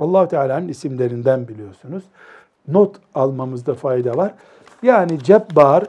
allah 0.00 0.28
Teala'nın 0.28 0.68
isimlerinden 0.68 1.48
biliyorsunuz. 1.48 2.04
Not 2.68 2.96
almamızda 3.14 3.74
fayda 3.74 4.16
var. 4.16 4.34
Yani 4.82 5.18
cebbar 5.18 5.84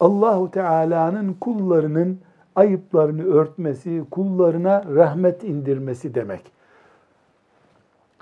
Allahu 0.00 0.50
Teala'nın 0.50 1.32
kullarının 1.32 2.18
ayıplarını 2.56 3.24
örtmesi, 3.24 4.02
kullarına 4.10 4.84
rahmet 4.94 5.44
indirmesi 5.44 6.14
demek. 6.14 6.53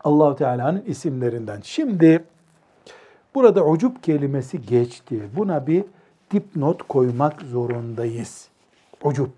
Allahu 0.04 0.36
Teala'nın 0.36 0.82
isimlerinden. 0.86 1.60
Şimdi 1.62 2.24
burada 3.34 3.66
ucup 3.66 4.02
kelimesi 4.02 4.62
geçti. 4.62 5.20
Buna 5.36 5.66
bir 5.66 5.84
dipnot 6.30 6.82
koymak 6.88 7.42
zorundayız. 7.42 8.48
Ucup. 9.04 9.30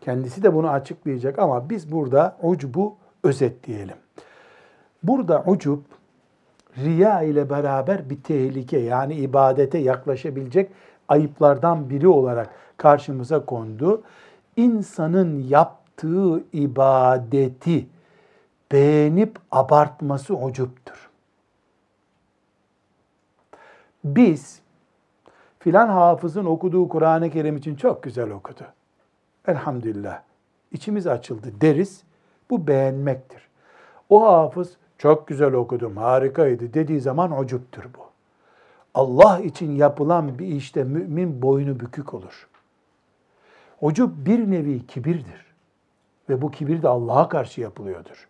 Kendisi 0.00 0.42
de 0.42 0.54
bunu 0.54 0.70
açıklayacak 0.70 1.38
ama 1.38 1.70
biz 1.70 1.92
burada 1.92 2.36
ucubu 2.42 2.94
özetleyelim. 3.22 3.96
Burada 5.02 5.44
ucup 5.46 5.84
riya 6.78 7.22
ile 7.22 7.50
beraber 7.50 8.10
bir 8.10 8.22
tehlike 8.22 8.78
yani 8.78 9.14
ibadete 9.14 9.78
yaklaşabilecek 9.78 10.70
ayıplardan 11.08 11.90
biri 11.90 12.08
olarak 12.08 12.50
karşımıza 12.76 13.44
kondu. 13.44 14.02
İnsanın 14.56 15.42
yaptığı 15.48 16.44
ibadeti 16.52 17.86
beğenip 18.72 19.38
abartması 19.52 20.34
ucuptur. 20.34 21.10
Biz 24.04 24.60
filan 25.58 25.88
hafızın 25.88 26.44
okuduğu 26.44 26.88
Kur'an-ı 26.88 27.30
Kerim 27.30 27.56
için 27.56 27.76
çok 27.76 28.02
güzel 28.02 28.30
okudu. 28.30 28.64
Elhamdülillah. 29.46 30.22
İçimiz 30.72 31.06
açıldı 31.06 31.52
deriz. 31.60 32.02
Bu 32.50 32.66
beğenmektir. 32.66 33.48
O 34.08 34.24
hafız 34.26 34.76
çok 34.98 35.28
güzel 35.28 35.52
okudum, 35.52 35.96
harikaydı 35.96 36.74
dediği 36.74 37.00
zaman 37.00 37.38
ucuptur 37.40 37.84
bu. 37.84 38.04
Allah 38.94 39.38
için 39.38 39.72
yapılan 39.72 40.38
bir 40.38 40.46
işte 40.46 40.84
mümin 40.84 41.42
boynu 41.42 41.80
bükük 41.80 42.14
olur. 42.14 42.48
Ucup 43.80 44.26
bir 44.26 44.50
nevi 44.50 44.86
kibirdir. 44.86 45.54
Ve 46.28 46.42
bu 46.42 46.50
kibir 46.50 46.82
de 46.82 46.88
Allah'a 46.88 47.28
karşı 47.28 47.60
yapılıyordur. 47.60 48.28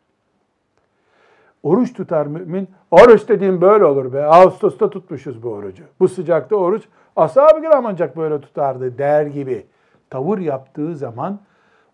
Oruç 1.65 1.93
tutar 1.93 2.27
mümin. 2.27 2.69
Oruç 2.91 3.29
dediğim 3.29 3.61
böyle 3.61 3.85
olur 3.85 4.13
be. 4.13 4.25
Ağustos'ta 4.25 4.91
tutmuşuz 4.91 5.43
bu 5.43 5.49
orucu. 5.49 5.85
Bu 6.01 6.09
sıcakta 6.09 6.57
oruç. 6.57 6.85
Ashab-ı 7.17 7.61
kiram 7.61 7.87
ancak 7.87 8.17
böyle 8.17 8.41
tutardı 8.41 8.99
der 8.99 9.27
gibi. 9.27 9.67
Tavır 10.11 10.39
yaptığı 10.39 10.97
zaman 10.97 11.39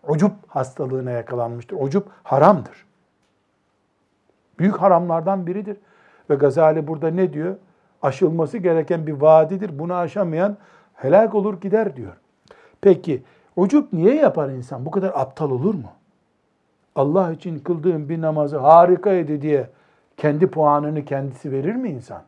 ucup 0.07 0.31
hastalığına 0.47 1.11
yakalanmıştır. 1.11 1.77
Ucup 1.79 2.07
haramdır. 2.23 2.85
Büyük 4.59 4.81
haramlardan 4.81 5.47
biridir. 5.47 5.77
Ve 6.29 6.35
Gazali 6.35 6.87
burada 6.87 7.07
ne 7.07 7.33
diyor? 7.33 7.55
Aşılması 8.01 8.57
gereken 8.57 9.07
bir 9.07 9.13
vadidir. 9.13 9.79
Bunu 9.79 9.93
aşamayan 9.93 10.57
helak 10.93 11.35
olur 11.35 11.61
gider 11.61 11.95
diyor. 11.95 12.13
Peki 12.81 13.23
ucup 13.55 13.93
niye 13.93 14.15
yapar 14.15 14.49
insan? 14.49 14.85
Bu 14.85 14.91
kadar 14.91 15.11
aptal 15.15 15.51
olur 15.51 15.73
mu? 15.73 15.89
Allah 16.95 17.31
için 17.31 17.59
kıldığım 17.59 18.09
bir 18.09 18.21
namazı 18.21 18.57
harikaydı 18.57 19.41
diye 19.41 19.69
kendi 20.17 20.47
puanını 20.47 21.05
kendisi 21.05 21.51
verir 21.51 21.75
mi 21.75 21.89
insan? 21.89 22.21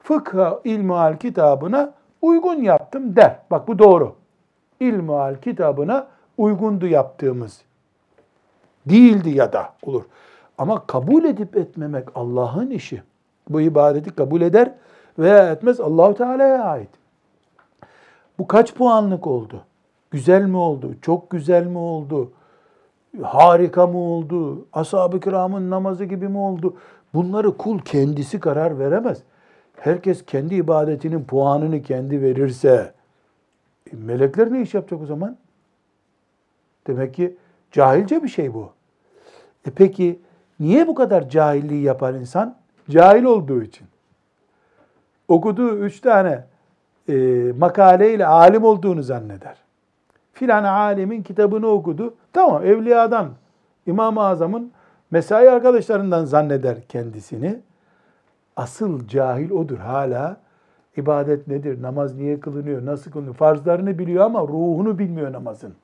Fıkha 0.00 0.60
ilmuhal 0.64 1.16
kitabına 1.16 1.92
uygun 2.22 2.62
yaptım 2.62 3.16
der. 3.16 3.36
Bak 3.50 3.68
bu 3.68 3.78
doğru. 3.78 4.14
İlmuhal 4.80 5.34
kitabına 5.36 6.06
uygundu 6.38 6.86
yaptığımız. 6.86 7.62
Değildi 8.86 9.30
ya 9.30 9.52
da 9.52 9.72
olur. 9.82 10.02
Ama 10.58 10.86
kabul 10.86 11.24
edip 11.24 11.56
etmemek 11.56 12.08
Allah'ın 12.14 12.70
işi. 12.70 13.02
Bu 13.48 13.60
ibadeti 13.60 14.10
kabul 14.10 14.40
eder 14.40 14.72
veya 15.18 15.52
etmez 15.52 15.80
Allahu 15.80 16.14
Teala'ya 16.14 16.64
ait. 16.64 16.88
Bu 18.38 18.46
kaç 18.46 18.74
puanlık 18.74 19.26
oldu? 19.26 19.60
Güzel 20.10 20.42
mi 20.42 20.56
oldu? 20.56 20.94
Çok 21.02 21.30
güzel 21.30 21.66
mi 21.66 21.78
oldu? 21.78 22.30
Harika 23.22 23.86
mı 23.86 23.98
oldu, 23.98 24.66
ashab-ı 24.72 25.20
kiramın 25.20 25.70
namazı 25.70 26.04
gibi 26.04 26.28
mi 26.28 26.38
oldu? 26.38 26.76
Bunları 27.14 27.56
kul 27.56 27.78
kendisi 27.78 28.40
karar 28.40 28.78
veremez. 28.78 29.22
Herkes 29.76 30.26
kendi 30.26 30.54
ibadetinin 30.54 31.24
puanını 31.24 31.82
kendi 31.82 32.22
verirse, 32.22 32.92
e, 33.92 33.96
melekler 33.96 34.52
ne 34.52 34.62
iş 34.62 34.74
yapacak 34.74 35.02
o 35.02 35.06
zaman? 35.06 35.36
Demek 36.86 37.14
ki 37.14 37.36
cahilce 37.72 38.22
bir 38.22 38.28
şey 38.28 38.54
bu. 38.54 38.72
E 39.66 39.70
peki 39.70 40.20
niye 40.60 40.86
bu 40.86 40.94
kadar 40.94 41.28
cahilliği 41.28 41.82
yapar 41.82 42.14
insan? 42.14 42.56
Cahil 42.90 43.24
olduğu 43.24 43.62
için. 43.62 43.86
Okuduğu 45.28 45.76
üç 45.76 46.00
tane 46.00 46.44
e, 47.08 47.14
makaleyle 47.58 48.26
alim 48.26 48.64
olduğunu 48.64 49.02
zanneder 49.02 49.63
filan 50.34 50.64
alemin 50.64 51.22
kitabını 51.22 51.66
okudu. 51.66 52.14
Tamam 52.32 52.66
evliyadan, 52.66 53.30
İmam-ı 53.86 54.22
Azam'ın 54.22 54.72
mesai 55.10 55.50
arkadaşlarından 55.50 56.24
zanneder 56.24 56.82
kendisini. 56.88 57.60
Asıl 58.56 59.08
cahil 59.08 59.50
odur 59.50 59.78
hala. 59.78 60.36
İbadet 60.96 61.48
nedir? 61.48 61.82
Namaz 61.82 62.14
niye 62.14 62.40
kılınıyor? 62.40 62.86
Nasıl 62.86 63.10
kılınıyor? 63.10 63.34
Farzlarını 63.34 63.98
biliyor 63.98 64.24
ama 64.24 64.40
ruhunu 64.40 64.98
bilmiyor 64.98 65.32
namazın. 65.32 65.74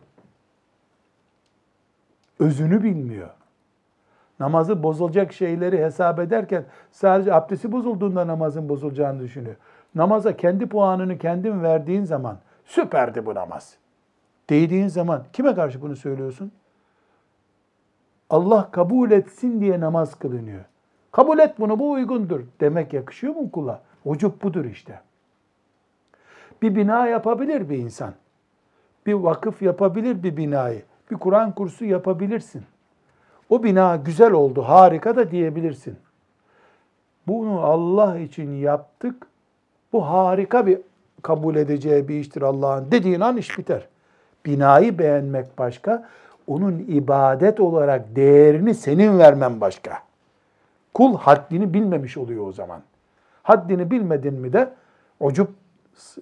Özünü 2.38 2.82
bilmiyor. 2.82 3.28
Namazı 4.40 4.82
bozulacak 4.82 5.32
şeyleri 5.32 5.78
hesap 5.78 6.18
ederken 6.18 6.64
sadece 6.90 7.34
abdesti 7.34 7.72
bozulduğunda 7.72 8.26
namazın 8.26 8.68
bozulacağını 8.68 9.20
düşünüyor. 9.20 9.56
Namaza 9.94 10.36
kendi 10.36 10.66
puanını 10.66 11.18
kendin 11.18 11.62
verdiğin 11.62 12.04
zaman 12.04 12.38
süperdi 12.64 13.26
bu 13.26 13.34
namaz 13.34 13.79
değdiğin 14.50 14.88
zaman 14.88 15.24
kime 15.32 15.54
karşı 15.54 15.82
bunu 15.82 15.96
söylüyorsun? 15.96 16.52
Allah 18.30 18.70
kabul 18.70 19.10
etsin 19.10 19.60
diye 19.60 19.80
namaz 19.80 20.14
kılınıyor. 20.14 20.64
Kabul 21.12 21.38
et 21.38 21.54
bunu, 21.58 21.78
bu 21.78 21.90
uygundur 21.90 22.40
demek 22.60 22.92
yakışıyor 22.92 23.34
mu 23.34 23.50
kula? 23.50 23.82
Ucup 24.04 24.42
budur 24.42 24.64
işte. 24.64 25.00
Bir 26.62 26.76
bina 26.76 27.06
yapabilir 27.06 27.70
bir 27.70 27.78
insan. 27.78 28.14
Bir 29.06 29.12
vakıf 29.12 29.62
yapabilir 29.62 30.22
bir 30.22 30.36
binayı. 30.36 30.82
Bir 31.10 31.16
Kur'an 31.16 31.54
kursu 31.54 31.84
yapabilirsin. 31.84 32.62
O 33.48 33.62
bina 33.62 33.96
güzel 33.96 34.32
oldu, 34.32 34.62
harika 34.62 35.16
da 35.16 35.30
diyebilirsin. 35.30 35.96
Bunu 37.26 37.60
Allah 37.60 38.18
için 38.18 38.52
yaptık. 38.52 39.26
Bu 39.92 40.08
harika 40.08 40.66
bir 40.66 40.78
kabul 41.22 41.56
edeceği 41.56 42.08
bir 42.08 42.14
iştir 42.14 42.42
Allah'ın 42.42 42.90
dediğin 42.90 43.20
an 43.20 43.36
iş 43.36 43.58
biter. 43.58 43.88
Binayı 44.46 44.98
beğenmek 44.98 45.58
başka, 45.58 46.08
onun 46.46 46.78
ibadet 46.78 47.60
olarak 47.60 48.16
değerini 48.16 48.74
senin 48.74 49.18
vermen 49.18 49.60
başka. 49.60 49.98
Kul 50.94 51.16
haddini 51.16 51.74
bilmemiş 51.74 52.16
oluyor 52.16 52.46
o 52.46 52.52
zaman. 52.52 52.80
Haddini 53.42 53.90
bilmedin 53.90 54.34
mi 54.34 54.52
de 54.52 54.72
ocup 55.20 55.50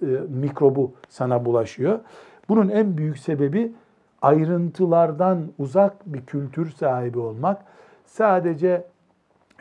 e, 0.01 0.05
mikrobu 0.29 0.93
sana 1.09 1.45
bulaşıyor. 1.45 1.99
Bunun 2.49 2.69
en 2.69 2.97
büyük 2.97 3.17
sebebi 3.17 3.71
ayrıntılardan 4.21 5.47
uzak 5.59 5.93
bir 6.05 6.25
kültür 6.25 6.71
sahibi 6.71 7.19
olmak. 7.19 7.61
Sadece 8.05 8.85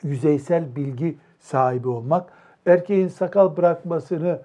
yüzeysel 0.02 0.76
bilgi 0.76 1.18
sahibi 1.40 1.88
olmak. 1.88 2.30
Erkeğin 2.66 3.08
sakal 3.08 3.56
bırakmasını 3.56 4.38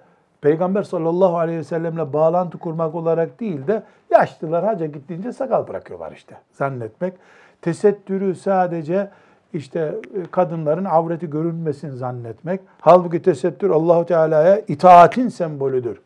Peygamber 0.44 0.82
sallallahu 0.82 1.38
aleyhi 1.38 1.58
ve 1.58 1.64
sellemle 1.64 2.12
bağlantı 2.12 2.58
kurmak 2.58 2.94
olarak 2.94 3.40
değil 3.40 3.66
de 3.66 3.82
yaşlılar 4.10 4.64
hacca 4.64 4.86
gittiğince 4.86 5.32
sakal 5.32 5.68
bırakıyorlar 5.68 6.12
işte 6.12 6.36
zannetmek. 6.52 7.14
Tesettürü 7.62 8.34
sadece 8.34 9.10
işte 9.52 9.94
e, 10.14 10.30
kadınların 10.30 10.84
avreti 10.84 11.30
görünmesin 11.30 11.90
zannetmek. 11.90 12.60
Halbuki 12.80 13.22
tesettür 13.22 13.70
Allahu 13.70 14.06
Teala'ya 14.06 14.60
itaatin 14.68 15.28
sembolüdür. 15.28 16.00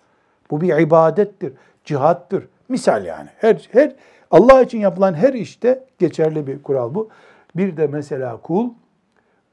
Bu 0.51 0.61
bir 0.61 0.79
ibadettir, 0.79 1.53
cihattır. 1.85 2.49
Misal 2.69 3.05
yani. 3.05 3.29
Her 3.39 3.69
her 3.73 3.95
Allah 4.31 4.63
için 4.63 4.79
yapılan 4.79 5.15
her 5.15 5.33
işte 5.33 5.85
geçerli 5.99 6.47
bir 6.47 6.63
kural 6.63 6.95
bu. 6.95 7.09
Bir 7.57 7.77
de 7.77 7.87
mesela 7.87 8.37
kul 8.37 8.71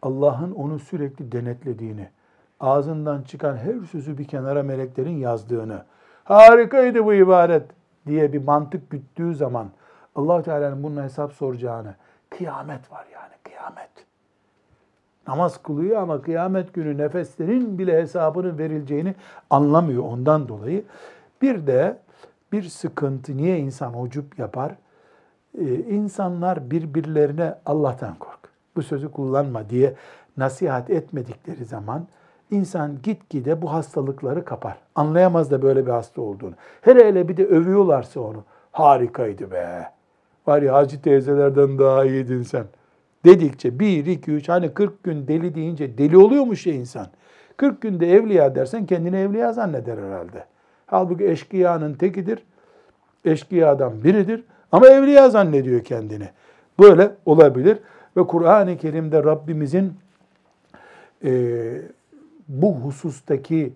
Allah'ın 0.01 0.51
onu 0.51 0.79
sürekli 0.79 1.31
denetlediğini, 1.31 2.07
ağzından 2.65 3.21
çıkan 3.21 3.57
her 3.57 3.85
sözü 3.91 4.17
bir 4.17 4.27
kenara 4.27 4.63
meleklerin 4.63 5.17
yazdığını, 5.17 5.83
harikaydı 6.23 7.05
bu 7.05 7.13
ibaret 7.13 7.63
diye 8.07 8.33
bir 8.33 8.43
mantık 8.43 8.89
güttüğü 8.89 9.35
zaman 9.35 9.67
allah 10.15 10.43
Teala'nın 10.43 10.83
bunun 10.83 11.03
hesap 11.03 11.33
soracağını, 11.33 11.95
kıyamet 12.29 12.91
var 12.91 13.05
yani 13.13 13.33
kıyamet. 13.43 13.89
Namaz 15.27 15.63
kılıyor 15.63 16.01
ama 16.01 16.21
kıyamet 16.21 16.73
günü 16.73 16.97
nefeslerin 16.97 17.77
bile 17.77 18.01
hesabının 18.01 18.57
verileceğini 18.57 19.15
anlamıyor 19.49 20.03
ondan 20.03 20.47
dolayı. 20.47 20.83
Bir 21.41 21.67
de 21.67 21.97
bir 22.51 22.63
sıkıntı 22.63 23.37
niye 23.37 23.59
insan 23.59 24.01
ucup 24.01 24.39
yapar? 24.39 24.75
Ee, 25.57 25.75
insanlar 25.75 26.71
birbirlerine 26.71 27.55
Allah'tan 27.65 28.15
kork. 28.15 28.39
Bu 28.75 28.83
sözü 28.83 29.11
kullanma 29.11 29.69
diye 29.69 29.95
nasihat 30.37 30.89
etmedikleri 30.89 31.65
zaman 31.65 32.07
insan 32.51 32.97
gitgide 33.03 33.61
bu 33.61 33.73
hastalıkları 33.73 34.45
kapar. 34.45 34.77
Anlayamaz 34.95 35.51
da 35.51 35.61
böyle 35.61 35.85
bir 35.85 35.91
hasta 35.91 36.21
olduğunu. 36.21 36.53
Hele 36.81 37.05
hele 37.05 37.27
bir 37.27 37.37
de 37.37 37.45
övüyorlarsa 37.45 38.19
onu. 38.19 38.43
Harikaydı 38.71 39.51
be. 39.51 39.89
Var 40.47 40.61
ya 40.61 40.73
hacı 40.73 41.01
teyzelerden 41.01 41.79
daha 41.79 42.05
iyiydin 42.05 42.41
sen. 42.41 42.65
Dedikçe 43.25 43.79
bir, 43.79 44.05
iki, 44.05 44.31
üç 44.31 44.49
hani 44.49 44.73
40 44.73 45.03
gün 45.03 45.27
deli 45.27 45.55
deyince 45.55 45.97
deli 45.97 46.17
oluyormuş 46.17 46.65
ya 46.67 46.73
insan. 46.73 47.07
40 47.57 47.81
günde 47.81 48.11
evliya 48.11 48.55
dersen 48.55 48.85
kendini 48.85 49.17
evliya 49.17 49.53
zanneder 49.53 49.97
herhalde. 49.97 50.45
Halbuki 50.85 51.25
eşkıyanın 51.25 51.93
tekidir. 51.93 52.43
Eşkıyadan 53.25 54.03
biridir. 54.03 54.43
Ama 54.71 54.87
evliya 54.87 55.29
zannediyor 55.29 55.83
kendini. 55.83 56.29
Böyle 56.79 57.11
olabilir. 57.25 57.77
Ve 58.17 58.27
Kur'an-ı 58.27 58.77
Kerim'de 58.77 59.23
Rabbimizin 59.23 59.93
e, 61.23 61.31
bu 62.47 62.75
husustaki 62.75 63.73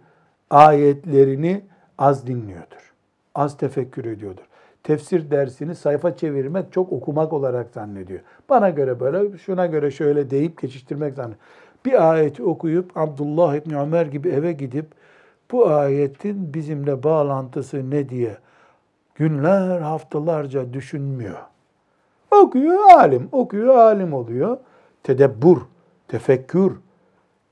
ayetlerini 0.50 1.62
az 1.98 2.28
dinliyordur. 2.28 2.94
Az 3.36 3.58
tefekkür 3.58 4.06
ediyordur. 4.06 4.44
Tefsir 4.84 5.32
dersini 5.32 5.76
sayfa 5.76 6.16
çevirmek 6.16 6.74
çok 6.74 6.92
okumak 6.92 7.34
olarak 7.34 7.70
zannediyor. 7.70 8.20
Bana 8.50 8.70
göre 8.70 9.00
böyle, 9.00 9.38
şuna 9.38 9.66
göre 9.66 9.92
şöyle 9.92 10.30
deyip 10.30 10.62
geçiştirmek 10.62 11.14
zannediyor. 11.14 11.42
Bir 11.86 12.12
ayeti 12.12 12.44
okuyup 12.44 12.98
Abdullah 12.98 13.56
İbni 13.56 13.80
Ömer 13.80 14.06
gibi 14.06 14.30
eve 14.30 14.52
gidip 14.52 14.86
bu 15.52 15.70
ayetin 15.70 16.54
bizimle 16.54 17.04
bağlantısı 17.04 17.90
ne 17.90 18.10
diye 18.10 18.38
günler, 19.16 19.82
haftalarca 19.82 20.74
düşünmüyor. 20.74 21.40
Okuyor 22.32 22.92
alim, 22.96 23.30
okuyor 23.32 23.76
alim 23.76 24.14
oluyor. 24.14 24.58
Tedebbur, 25.04 25.58
tefekkür, 26.08 26.74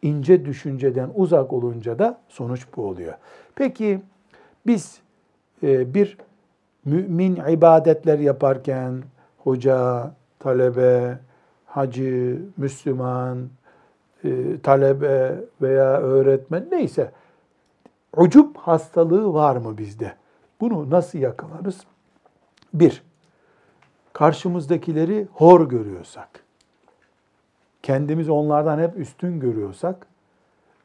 ince 0.02 0.46
düşünceden 0.46 1.10
uzak 1.16 1.54
olunca 1.54 2.00
da 2.00 2.22
sonuç 2.30 2.66
bu 2.76 2.88
oluyor. 2.88 3.14
Peki 3.56 4.02
biz 4.68 5.00
e, 5.64 5.94
bir 5.94 6.18
mümin 6.86 7.36
ibadetler 7.36 8.20
yaparken 8.20 9.04
hoca, 9.38 10.12
talebe, 10.40 11.20
hacı, 11.66 12.42
Müslüman, 12.58 13.50
e, 14.24 14.62
talebe 14.64 15.36
veya 15.62 15.98
öğretmen 15.98 16.68
neyse 16.72 17.12
ucup 18.18 18.58
hastalığı 18.58 19.34
var 19.34 19.56
mı 19.56 19.78
bizde? 19.78 20.14
Bunu 20.62 20.90
nasıl 20.90 21.20
yakalarız? 21.20 21.84
Bir, 22.74 23.04
karşımızdakileri 24.14 25.28
hor 25.34 25.70
görüyorsak, 25.70 26.44
kendimizi 27.88 28.32
onlardan 28.32 28.80
hep 28.80 28.98
üstün 28.98 29.40
görüyorsak, 29.40 30.08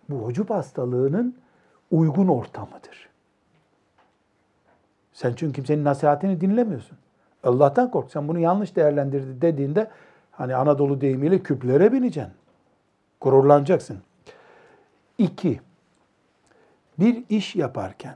bu 0.09 0.25
ucup 0.25 0.51
hastalığının 0.51 1.37
uygun 1.91 2.29
ortamıdır. 2.29 3.09
Sen 5.13 5.33
çünkü 5.37 5.53
kimsenin 5.53 5.85
nasihatini 5.85 6.41
dinlemiyorsun. 6.41 6.99
Allah'tan 7.45 7.91
kork. 7.91 8.11
Sen 8.11 8.29
bunu 8.29 8.39
yanlış 8.39 8.77
değerlendirdi 8.77 9.43
dediğinde 9.43 9.91
hani 10.31 10.55
Anadolu 10.57 11.01
deyimiyle 11.01 11.43
küplere 11.43 11.93
bineceksin. 11.93 12.35
Gururlanacaksın. 13.21 13.99
İki, 15.19 15.61
bir 16.99 17.25
iş 17.29 17.57
yaparken 17.57 18.15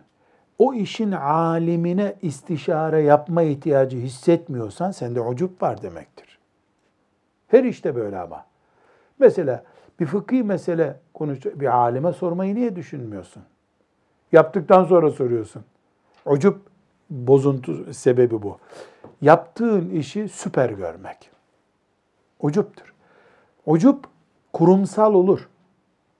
o 0.58 0.74
işin 0.74 1.12
alimine 1.12 2.14
istişare 2.22 3.00
yapma 3.00 3.42
ihtiyacı 3.42 3.96
hissetmiyorsan 3.96 4.90
sende 4.90 5.20
ucup 5.20 5.62
var 5.62 5.82
demektir. 5.82 6.38
Her 7.48 7.64
işte 7.64 7.94
böyle 7.94 8.18
ama. 8.18 8.44
Mesela 9.18 9.64
bir 10.00 10.06
fıkhi 10.06 10.42
mesele 10.42 11.00
konuş 11.14 11.44
bir 11.44 11.76
alime 11.76 12.12
sormayı 12.12 12.54
niye 12.54 12.76
düşünmüyorsun? 12.76 13.42
Yaptıktan 14.32 14.84
sonra 14.84 15.10
soruyorsun. 15.10 15.64
Ucup 16.26 16.60
bozuntu 17.10 17.94
sebebi 17.94 18.42
bu. 18.42 18.58
Yaptığın 19.20 19.90
işi 19.90 20.28
süper 20.28 20.70
görmek. 20.70 21.30
Ucuptur. 22.40 22.94
Ucup 23.66 24.04
kurumsal 24.52 25.14
olur. 25.14 25.48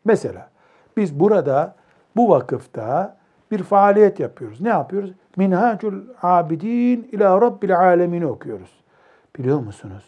Mesela 0.04 0.50
biz 0.96 1.20
burada 1.20 1.74
bu 2.16 2.28
vakıfta 2.28 3.16
bir 3.50 3.62
faaliyet 3.62 4.20
yapıyoruz. 4.20 4.60
Ne 4.60 4.68
yapıyoruz? 4.68 5.10
Minhacul 5.36 5.94
Abidin 6.22 7.08
ila 7.12 7.40
Rabbil 7.40 7.78
Alemin 7.78 8.22
okuyoruz. 8.22 8.70
Biliyor 9.38 9.60
musunuz? 9.60 10.04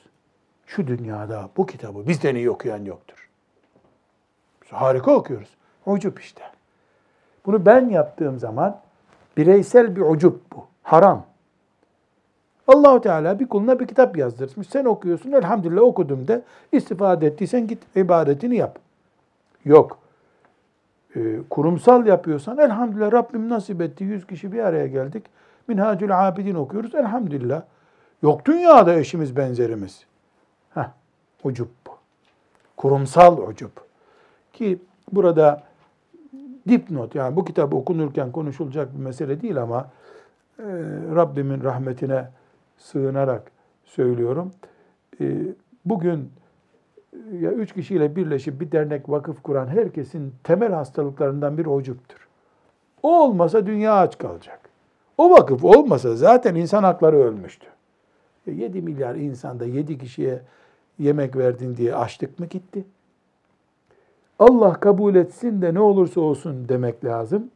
Şu 0.68 0.86
dünyada 0.86 1.48
bu 1.56 1.66
kitabı 1.66 2.08
bizden 2.08 2.34
iyi 2.34 2.50
okuyan 2.50 2.84
yoktur. 2.84 3.28
Biz 4.62 4.72
harika 4.72 5.14
okuyoruz. 5.14 5.48
Ucup 5.86 6.20
işte. 6.20 6.42
Bunu 7.46 7.66
ben 7.66 7.88
yaptığım 7.88 8.38
zaman 8.38 8.80
bireysel 9.36 9.96
bir 9.96 10.00
ucup 10.00 10.40
bu. 10.52 10.66
Haram. 10.82 11.26
Allahu 12.66 13.00
Teala 13.00 13.40
bir 13.40 13.48
kuluna 13.48 13.80
bir 13.80 13.86
kitap 13.86 14.16
yazdırmış. 14.16 14.68
Sen 14.68 14.84
okuyorsun. 14.84 15.32
Elhamdülillah 15.32 15.82
okudum 15.82 16.28
de. 16.28 16.42
istifade 16.72 17.26
ettiysen 17.26 17.66
git 17.66 17.96
ibadetini 17.96 18.56
yap. 18.56 18.78
Yok. 19.64 19.98
Ee, 21.16 21.36
kurumsal 21.50 22.06
yapıyorsan 22.06 22.58
elhamdülillah 22.58 23.12
Rabbim 23.12 23.48
nasip 23.48 23.80
etti. 23.80 24.04
Yüz 24.04 24.26
kişi 24.26 24.52
bir 24.52 24.58
araya 24.58 24.86
geldik. 24.86 25.24
Minhacül 25.68 26.28
Abidin 26.28 26.54
okuyoruz. 26.54 26.94
Elhamdülillah. 26.94 27.62
Yok 28.22 28.44
dünyada 28.46 28.94
eşimiz 28.94 29.36
benzerimiz. 29.36 30.07
Ucup 31.44 31.68
bu. 31.86 31.90
Kurumsal 32.76 33.38
ucup. 33.38 33.72
Ki 34.52 34.78
burada 35.12 35.62
dipnot 36.68 37.14
yani 37.14 37.36
bu 37.36 37.44
kitap 37.44 37.74
okunurken 37.74 38.32
konuşulacak 38.32 38.94
bir 38.94 39.04
mesele 39.04 39.40
değil 39.40 39.62
ama 39.62 39.90
e, 40.58 40.64
Rabbimin 41.14 41.64
rahmetine 41.64 42.28
sığınarak 42.78 43.50
söylüyorum. 43.84 44.52
E, 45.20 45.36
bugün 45.84 46.30
ya 47.40 47.52
üç 47.52 47.72
kişiyle 47.72 48.16
birleşip 48.16 48.60
bir 48.60 48.72
dernek 48.72 49.08
vakıf 49.08 49.42
kuran 49.42 49.66
herkesin 49.66 50.34
temel 50.44 50.72
hastalıklarından 50.72 51.58
biri 51.58 51.68
ocuktur. 51.68 52.28
O 53.02 53.22
olmasa 53.22 53.66
dünya 53.66 53.94
aç 53.94 54.18
kalacak. 54.18 54.60
O 55.18 55.30
vakıf 55.30 55.64
olmasa 55.64 56.16
zaten 56.16 56.54
insan 56.54 56.82
hakları 56.82 57.16
ölmüştü. 57.16 57.66
7 58.46 58.82
milyar 58.82 59.14
insanda 59.14 59.64
7 59.64 59.98
kişiye 59.98 60.42
yemek 60.98 61.36
verdin 61.36 61.76
diye 61.76 61.94
açlık 61.94 62.38
mı 62.38 62.46
gitti? 62.46 62.84
Allah 64.38 64.72
kabul 64.80 65.14
etsin 65.14 65.62
de 65.62 65.74
ne 65.74 65.80
olursa 65.80 66.20
olsun 66.20 66.68
demek 66.68 67.04
lazım. 67.04 67.50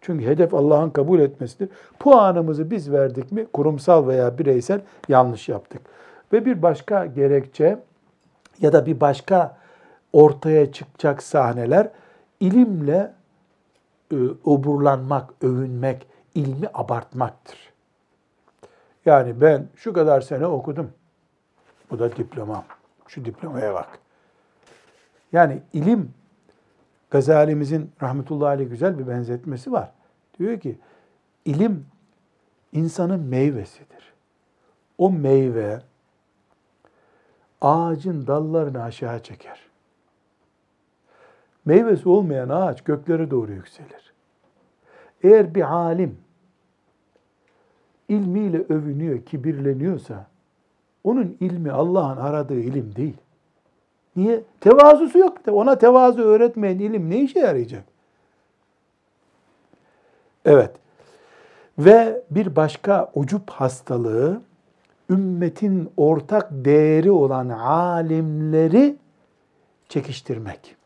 Çünkü 0.00 0.26
hedef 0.26 0.54
Allah'ın 0.54 0.90
kabul 0.90 1.20
etmesidir. 1.20 1.68
Puanımızı 1.98 2.70
biz 2.70 2.92
verdik 2.92 3.32
mi 3.32 3.46
kurumsal 3.52 4.06
veya 4.06 4.38
bireysel 4.38 4.80
yanlış 5.08 5.48
yaptık. 5.48 5.82
Ve 6.32 6.44
bir 6.44 6.62
başka 6.62 7.06
gerekçe 7.06 7.78
ya 8.60 8.72
da 8.72 8.86
bir 8.86 9.00
başka 9.00 9.56
ortaya 10.12 10.72
çıkacak 10.72 11.22
sahneler 11.22 11.90
ilimle 12.40 13.12
e, 14.12 14.16
oburlanmak, 14.44 15.30
övünmek, 15.42 16.06
ilmi 16.34 16.66
abartmaktır. 16.74 17.58
Yani 19.06 19.40
ben 19.40 19.66
şu 19.76 19.92
kadar 19.92 20.20
sene 20.20 20.46
okudum. 20.46 20.90
Bu 21.90 21.98
da 21.98 22.16
diplomam. 22.16 22.64
Şu 23.08 23.24
diplomaya 23.24 23.74
bak. 23.74 23.98
Yani 25.32 25.62
ilim 25.72 26.14
Gazalimizin 27.10 27.90
rahmetullahi 28.02 28.48
aleyh 28.48 28.70
güzel 28.70 28.98
bir 28.98 29.08
benzetmesi 29.08 29.72
var. 29.72 29.92
Diyor 30.38 30.60
ki 30.60 30.78
ilim 31.44 31.86
insanın 32.72 33.20
meyvesidir. 33.20 34.12
O 34.98 35.12
meyve 35.12 35.82
ağacın 37.60 38.26
dallarını 38.26 38.82
aşağı 38.82 39.22
çeker. 39.22 39.60
Meyvesi 41.64 42.08
olmayan 42.08 42.48
ağaç 42.48 42.84
göklere 42.84 43.30
doğru 43.30 43.52
yükselir. 43.52 44.12
Eğer 45.22 45.54
bir 45.54 45.72
alim 45.74 46.18
ilmiyle 48.08 48.58
övünüyor, 48.68 49.24
kibirleniyorsa 49.24 50.26
onun 51.04 51.36
ilmi 51.40 51.72
Allah'ın 51.72 52.16
aradığı 52.16 52.60
ilim 52.60 52.96
değil. 52.96 53.16
Niye? 54.16 54.42
Tevazusu 54.60 55.18
yok. 55.18 55.38
Ona 55.50 55.78
tevazu 55.78 56.22
öğretmeyen 56.22 56.78
ilim 56.78 57.10
ne 57.10 57.20
işe 57.20 57.40
yarayacak? 57.40 57.84
Evet. 60.44 60.70
Ve 61.78 62.22
bir 62.30 62.56
başka 62.56 63.10
ucup 63.14 63.50
hastalığı 63.50 64.40
ümmetin 65.10 65.90
ortak 65.96 66.48
değeri 66.50 67.10
olan 67.10 67.48
alimleri 67.48 68.96
çekiştirmek. 69.88 70.76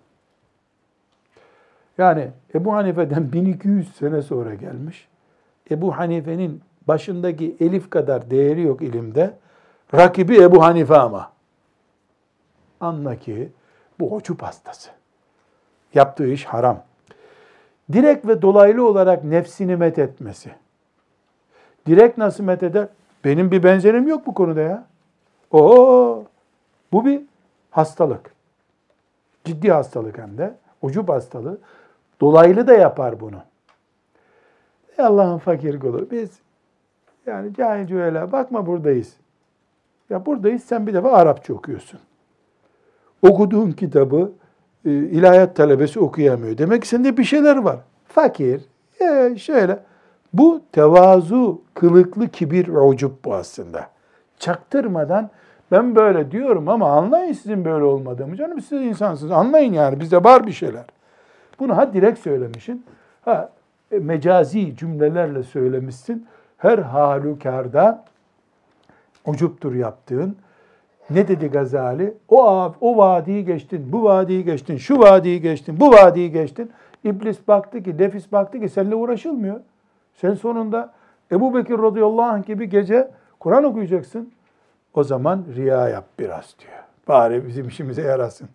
Yani 1.98 2.28
Ebu 2.54 2.72
Hanife'den 2.72 3.32
1200 3.32 3.96
sene 3.96 4.22
sonra 4.22 4.54
gelmiş. 4.54 5.08
Ebu 5.70 5.96
Hanife'nin 5.96 6.60
başındaki 6.88 7.56
elif 7.60 7.90
kadar 7.90 8.30
değeri 8.30 8.62
yok 8.62 8.82
ilimde. 8.82 9.34
Rakibi 9.96 10.42
Ebu 10.42 10.62
Hanife 10.62 10.96
ama. 10.96 11.32
Anla 12.80 13.16
ki 13.16 13.52
bu 14.00 14.14
uçup 14.14 14.42
hastası. 14.42 14.90
Yaptığı 15.94 16.26
iş 16.26 16.44
haram. 16.44 16.82
Direkt 17.92 18.26
ve 18.26 18.42
dolaylı 18.42 18.86
olarak 18.86 19.24
nefsini 19.24 19.76
met 19.76 19.98
etmesi. 19.98 20.50
Direkt 21.86 22.18
nasıl 22.18 22.44
met 22.44 22.62
eder? 22.62 22.88
Benim 23.24 23.50
bir 23.50 23.62
benzerim 23.62 24.08
yok 24.08 24.26
bu 24.26 24.34
konuda 24.34 24.60
ya. 24.60 24.86
Oo, 25.50 26.24
bu 26.92 27.04
bir 27.04 27.22
hastalık. 27.70 28.34
Ciddi 29.44 29.72
hastalık 29.72 30.18
hem 30.18 30.38
de. 30.38 30.54
Ucup 30.82 31.08
hastalığı. 31.08 31.58
Dolaylı 32.20 32.66
da 32.66 32.74
yapar 32.74 33.20
bunu. 33.20 33.42
Ey 34.98 35.04
Allah'ın 35.04 35.38
fakir 35.38 35.80
kulu. 35.80 36.10
Biz 36.10 36.30
yani 37.26 37.54
cahil 37.54 37.96
öyle 37.96 38.32
bakma 38.32 38.66
buradayız. 38.66 39.16
Ya 40.10 40.26
buradayız 40.26 40.64
sen 40.64 40.86
bir 40.86 40.94
defa 40.94 41.12
Arapça 41.12 41.54
okuyorsun. 41.54 42.00
Okuduğun 43.22 43.70
kitabı 43.72 44.32
e, 44.84 44.90
ilahiyat 44.90 45.56
talebesi 45.56 46.00
okuyamıyor. 46.00 46.58
Demek 46.58 46.82
ki 46.82 46.88
sende 46.88 47.16
bir 47.16 47.24
şeyler 47.24 47.56
var. 47.56 47.76
Fakir, 48.08 48.62
e, 49.00 49.36
şöyle. 49.38 49.78
Bu 50.32 50.60
tevazu, 50.72 51.62
kılıklı 51.74 52.28
kibir 52.28 52.68
ve 52.68 52.80
ucup 52.80 53.24
bu 53.24 53.34
aslında. 53.34 53.86
Çaktırmadan 54.38 55.30
ben 55.72 55.96
böyle 55.96 56.30
diyorum 56.30 56.68
ama 56.68 56.90
anlayın 56.90 57.32
sizin 57.32 57.64
böyle 57.64 57.84
olmadığımı. 57.84 58.36
Canım 58.36 58.60
siz 58.60 58.82
insansınız. 58.82 59.32
Anlayın 59.32 59.72
yani 59.72 60.00
bizde 60.00 60.24
var 60.24 60.46
bir 60.46 60.52
şeyler. 60.52 60.84
Bunu 61.58 61.76
ha 61.76 61.92
direkt 61.92 62.18
söylemişsin, 62.18 62.86
ha 63.24 63.50
e, 63.92 63.98
mecazi 63.98 64.76
cümlelerle 64.76 65.42
söylemişsin. 65.42 66.26
Her 66.58 66.78
halükarda 66.78 68.04
ucuptur 69.26 69.74
yaptığın. 69.74 70.36
Ne 71.10 71.28
dedi 71.28 71.46
Gazali? 71.46 72.14
O 72.28 72.72
o 72.80 72.96
vadiyi 72.96 73.44
geçtin, 73.44 73.92
bu 73.92 74.04
vadiyi 74.04 74.44
geçtin, 74.44 74.76
şu 74.76 74.98
vadiyi 74.98 75.40
geçtin, 75.40 75.80
bu 75.80 75.90
vadiyi 75.90 76.32
geçtin. 76.32 76.70
İblis 77.04 77.48
baktı 77.48 77.82
ki, 77.82 77.98
nefis 77.98 78.32
baktı 78.32 78.60
ki 78.60 78.68
seninle 78.68 78.94
uğraşılmıyor. 78.94 79.60
Sen 80.14 80.34
sonunda 80.34 80.92
Ebu 81.32 81.54
Bekir 81.54 81.78
radıyallahu 81.78 82.22
anh 82.22 82.46
gibi 82.46 82.68
gece 82.68 83.10
Kur'an 83.40 83.64
okuyacaksın. 83.64 84.32
O 84.94 85.04
zaman 85.04 85.44
riya 85.56 85.88
yap 85.88 86.04
biraz 86.18 86.54
diyor. 86.60 86.82
Bari 87.08 87.46
bizim 87.46 87.68
işimize 87.68 88.02
yarasın. 88.02 88.48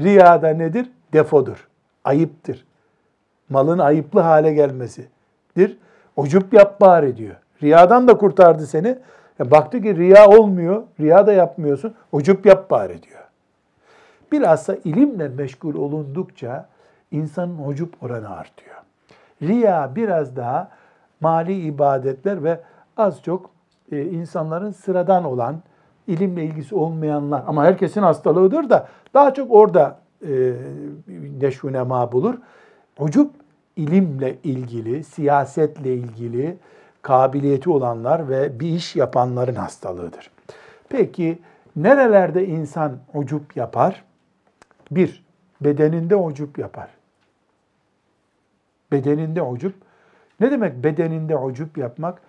Riya 0.00 0.42
da 0.42 0.48
nedir? 0.48 0.90
Defodur. 1.12 1.68
Ayıptır. 2.04 2.66
Malın 3.48 3.78
ayıplı 3.78 4.20
hale 4.20 4.52
gelmesidir. 4.52 5.78
Ucup 6.16 6.54
yap 6.54 6.80
bari 6.80 7.16
diyor. 7.16 7.36
Riyadan 7.62 8.08
da 8.08 8.18
kurtardı 8.18 8.66
seni. 8.66 8.98
Ya 9.40 9.50
baktı 9.50 9.82
ki 9.82 9.96
riya 9.96 10.28
olmuyor, 10.28 10.82
riya 11.00 11.26
da 11.26 11.32
yapmıyorsun, 11.32 11.94
ucup 12.12 12.46
yap 12.46 12.70
bari 12.70 13.02
diyor. 13.02 13.20
Bilhassa 14.32 14.76
ilimle 14.84 15.28
meşgul 15.28 15.74
olundukça 15.74 16.68
insanın 17.10 17.68
ucup 17.68 18.02
oranı 18.02 18.30
artıyor. 18.30 18.76
Riya 19.42 19.92
biraz 19.96 20.36
daha 20.36 20.70
mali 21.20 21.60
ibadetler 21.60 22.44
ve 22.44 22.60
az 22.96 23.22
çok 23.22 23.50
e, 23.92 24.02
insanların 24.02 24.70
sıradan 24.70 25.24
olan, 25.24 25.56
ilimle 26.06 26.44
ilgisi 26.44 26.74
olmayanlar 26.74 27.42
ama 27.46 27.64
herkesin 27.64 28.02
hastalığıdır 28.02 28.70
da 28.70 28.88
daha 29.14 29.34
çok 29.34 29.50
orada 29.50 29.98
e, 30.22 30.52
neşvünema 31.40 32.12
bulur. 32.12 32.34
Ucup 32.98 33.30
ilimle 33.76 34.36
ilgili, 34.44 35.04
siyasetle 35.04 35.94
ilgili, 35.94 36.56
kabiliyeti 37.02 37.70
olanlar 37.70 38.28
ve 38.28 38.60
bir 38.60 38.68
iş 38.68 38.96
yapanların 38.96 39.54
hastalığıdır. 39.54 40.30
Peki 40.88 41.38
nerelerde 41.76 42.46
insan 42.46 42.98
ucup 43.14 43.56
yapar? 43.56 44.04
Bir, 44.90 45.24
bedeninde 45.60 46.16
ucup 46.16 46.58
yapar. 46.58 46.88
Bedeninde 48.92 49.42
ucup. 49.42 49.74
Ne 50.40 50.50
demek 50.50 50.84
bedeninde 50.84 51.36
ucup 51.36 51.78
yapmak? 51.78 52.22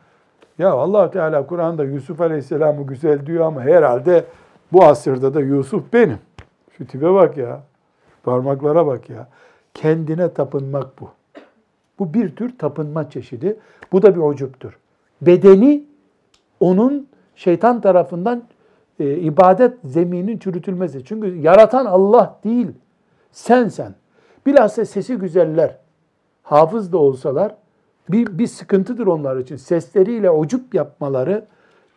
Ya 0.60 0.72
allah 0.72 1.12
Teala 1.12 1.48
Kur'an'da 1.48 1.84
Yusuf 1.84 2.22
Aleyhisselam'ı 2.22 2.88
güzel 2.88 3.26
diyor 3.26 3.46
ama 3.46 3.62
herhalde 3.62 4.26
bu 4.72 4.86
asırda 4.86 5.34
da 5.34 5.42
Yusuf 5.42 5.94
benim. 5.94 6.20
Şu 6.78 6.88
tipe 6.88 7.14
bak 7.14 7.38
ya. 7.38 7.62
Parmaklara 8.24 8.88
bak 8.88 9.10
ya. 9.10 9.28
Kendine 9.74 10.34
tapınmak 10.34 11.02
bu. 11.02 11.10
Bu 12.02 12.14
bir 12.14 12.36
tür 12.36 12.58
tapınma 12.58 13.10
çeşidi. 13.10 13.60
Bu 13.92 14.02
da 14.02 14.16
bir 14.16 14.22
ucuptur. 14.22 14.80
Bedeni 15.22 15.84
onun 16.60 17.08
şeytan 17.36 17.82
tarafından 17.82 18.44
e, 19.00 19.16
ibadet 19.18 19.74
zeminin 19.84 20.38
çürütülmesi. 20.38 21.06
Çünkü 21.06 21.36
yaratan 21.36 21.86
Allah 21.86 22.40
değil, 22.44 22.68
sen 23.32 23.68
sen. 23.68 23.96
Bilhassa 24.46 24.86
sesi 24.86 25.16
güzeller, 25.16 25.78
hafız 26.44 26.94
da 26.94 26.98
olsalar 26.98 27.56
bir, 28.10 28.38
bir 28.38 28.48
sıkıntıdır 28.48 29.08
onlar 29.08 29.38
için. 29.38 29.56
Sesleriyle 29.56 30.32
ucup 30.32 30.76
yapmaları, 30.76 31.46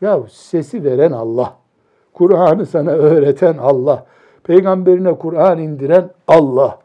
ya 0.00 0.20
sesi 0.30 0.84
veren 0.84 1.12
Allah, 1.12 1.56
Kur'an'ı 2.12 2.66
sana 2.66 2.90
öğreten 2.90 3.56
Allah, 3.58 4.06
peygamberine 4.42 5.18
Kur'an 5.18 5.58
indiren 5.58 6.10
Allah 6.28 6.83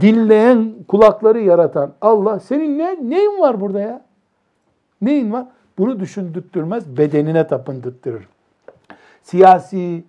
dinleyen 0.00 0.74
kulakları 0.88 1.40
yaratan 1.40 1.94
Allah 2.00 2.40
senin 2.40 2.78
ne 2.78 3.10
neyin 3.10 3.40
var 3.40 3.60
burada 3.60 3.80
ya? 3.80 4.04
Neyin 5.02 5.32
var? 5.32 5.46
Bunu 5.78 6.00
düşündürtmez, 6.00 6.96
bedenine 6.96 7.46
tapındırtırır. 7.46 8.28
Siyasi, 9.22 10.04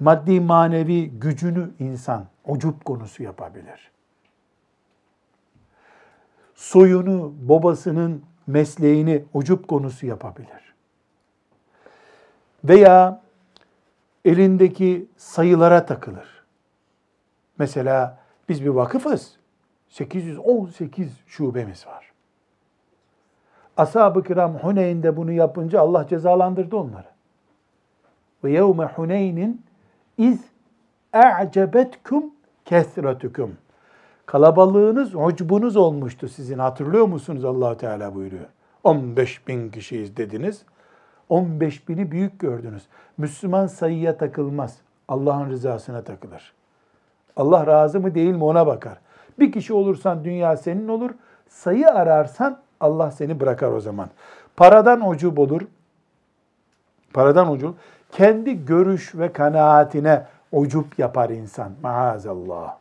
maddi 0.00 0.40
manevi 0.40 1.10
gücünü 1.10 1.70
insan 1.78 2.24
ucup 2.46 2.84
konusu 2.84 3.22
yapabilir. 3.22 3.90
Soyunu, 6.54 7.34
babasının 7.48 8.22
mesleğini 8.46 9.24
ucup 9.34 9.68
konusu 9.68 10.06
yapabilir. 10.06 10.74
Veya 12.64 13.20
elindeki 14.24 15.06
sayılara 15.16 15.86
takılır. 15.86 16.44
Mesela 17.58 18.21
biz 18.48 18.64
bir 18.64 18.68
vakıfız. 18.68 19.36
818 19.88 21.12
şubemiz 21.26 21.86
var. 21.86 22.12
Ashab-ı 23.76 24.22
kiram 24.22 24.54
Huneyn'de 24.54 25.16
bunu 25.16 25.32
yapınca 25.32 25.80
Allah 25.80 26.06
cezalandırdı 26.08 26.76
onları. 26.76 27.06
Ve 28.44 28.52
yevme 28.52 28.84
Huneynin 28.84 29.62
iz 30.18 30.40
e'cebetkum 31.14 32.24
kesretukum. 32.64 33.56
Kalabalığınız, 34.26 35.14
ucbunuz 35.14 35.76
olmuştu 35.76 36.28
sizin. 36.28 36.58
Hatırlıyor 36.58 37.06
musunuz 37.06 37.44
allah 37.44 37.76
Teala 37.76 38.14
buyuruyor. 38.14 38.46
15 38.84 39.48
bin 39.48 39.70
kişiyiz 39.70 40.16
dediniz. 40.16 40.62
15 41.28 41.88
bini 41.88 42.10
büyük 42.10 42.40
gördünüz. 42.40 42.82
Müslüman 43.18 43.66
sayıya 43.66 44.16
takılmaz. 44.16 44.78
Allah'ın 45.08 45.50
rızasına 45.50 46.02
takılır. 46.02 46.52
Allah 47.36 47.66
razı 47.66 48.00
mı 48.00 48.14
değil 48.14 48.34
mi 48.34 48.44
ona 48.44 48.66
bakar. 48.66 48.98
Bir 49.38 49.52
kişi 49.52 49.74
olursan 49.74 50.24
dünya 50.24 50.56
senin 50.56 50.88
olur. 50.88 51.10
Sayı 51.48 51.88
ararsan 51.88 52.58
Allah 52.80 53.10
seni 53.10 53.40
bırakar 53.40 53.72
o 53.72 53.80
zaman. 53.80 54.08
Paradan 54.56 55.08
ucub 55.08 55.38
olur. 55.38 55.60
Paradan 57.12 57.52
ucub. 57.52 57.74
Kendi 58.12 58.64
görüş 58.64 59.14
ve 59.14 59.32
kanaatine 59.32 60.26
ucup 60.52 60.98
yapar 60.98 61.30
insan. 61.30 61.72
Maazallah. 61.82 62.76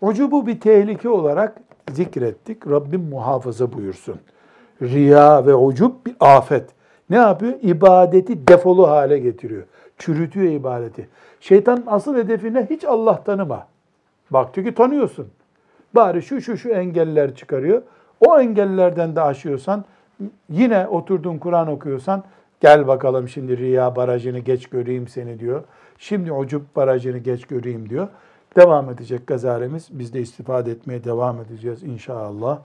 Ucubu 0.00 0.46
bir 0.46 0.60
tehlike 0.60 1.08
olarak 1.08 1.56
zikrettik. 1.92 2.66
Rabbim 2.66 3.02
muhafaza 3.02 3.72
buyursun. 3.72 4.20
Riya 4.82 5.46
ve 5.46 5.54
ucub 5.54 5.92
bir 6.06 6.16
afet. 6.20 6.70
Ne 7.10 7.16
yapıyor? 7.16 7.52
İbadeti 7.62 8.48
defolu 8.48 8.90
hale 8.90 9.18
getiriyor. 9.18 9.62
Çürütüyor 9.98 10.52
ibadeti. 10.52 11.08
Şeytanın 11.44 11.84
asıl 11.86 12.16
hedefine 12.16 12.66
hiç 12.70 12.84
Allah 12.84 13.24
tanıma. 13.24 13.66
Bak 14.30 14.56
diyor 14.56 14.66
ki 14.66 14.74
tanıyorsun. 14.74 15.28
Bari 15.94 16.22
şu 16.22 16.40
şu 16.40 16.56
şu 16.56 16.68
engeller 16.68 17.34
çıkarıyor. 17.34 17.82
O 18.20 18.40
engellerden 18.40 19.16
de 19.16 19.20
aşıyorsan 19.20 19.84
yine 20.48 20.86
oturdun 20.86 21.38
Kur'an 21.38 21.68
okuyorsan 21.68 22.24
gel 22.60 22.86
bakalım 22.86 23.28
şimdi 23.28 23.58
riya 23.58 23.96
barajını 23.96 24.38
geç 24.38 24.66
göreyim 24.66 25.08
seni 25.08 25.40
diyor. 25.40 25.64
Şimdi 25.98 26.32
ucub 26.32 26.62
barajını 26.76 27.18
geç 27.18 27.46
göreyim 27.46 27.90
diyor. 27.90 28.08
Devam 28.56 28.90
edecek 28.90 29.26
gazaremiz. 29.26 29.88
Biz 29.90 30.14
de 30.14 30.20
istifade 30.20 30.70
etmeye 30.70 31.04
devam 31.04 31.40
edeceğiz 31.40 31.82
inşallah. 31.82 32.58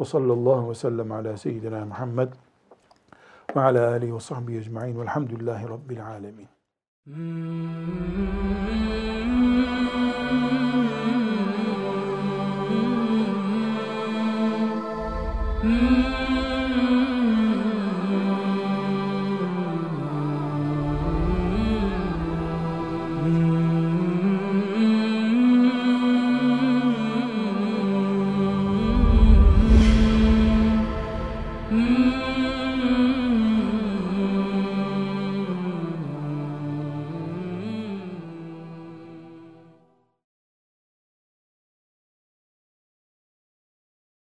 Ve 0.00 0.04
sallallahu 0.04 0.70
ve 0.70 0.74
sellem 0.74 1.12
ala 1.12 1.36
seyyidina 1.36 1.84
Muhammed 1.84 2.28
ve 3.56 3.60
ala 3.60 3.90
alihi 3.90 4.14
ve 4.14 4.20
sahbihi 4.20 4.58
ecma'in 4.58 5.00
velhamdülillahi 5.00 5.68
rabbil 5.68 6.06
alemin. 6.06 6.61
Mm-hmm. 7.08 7.42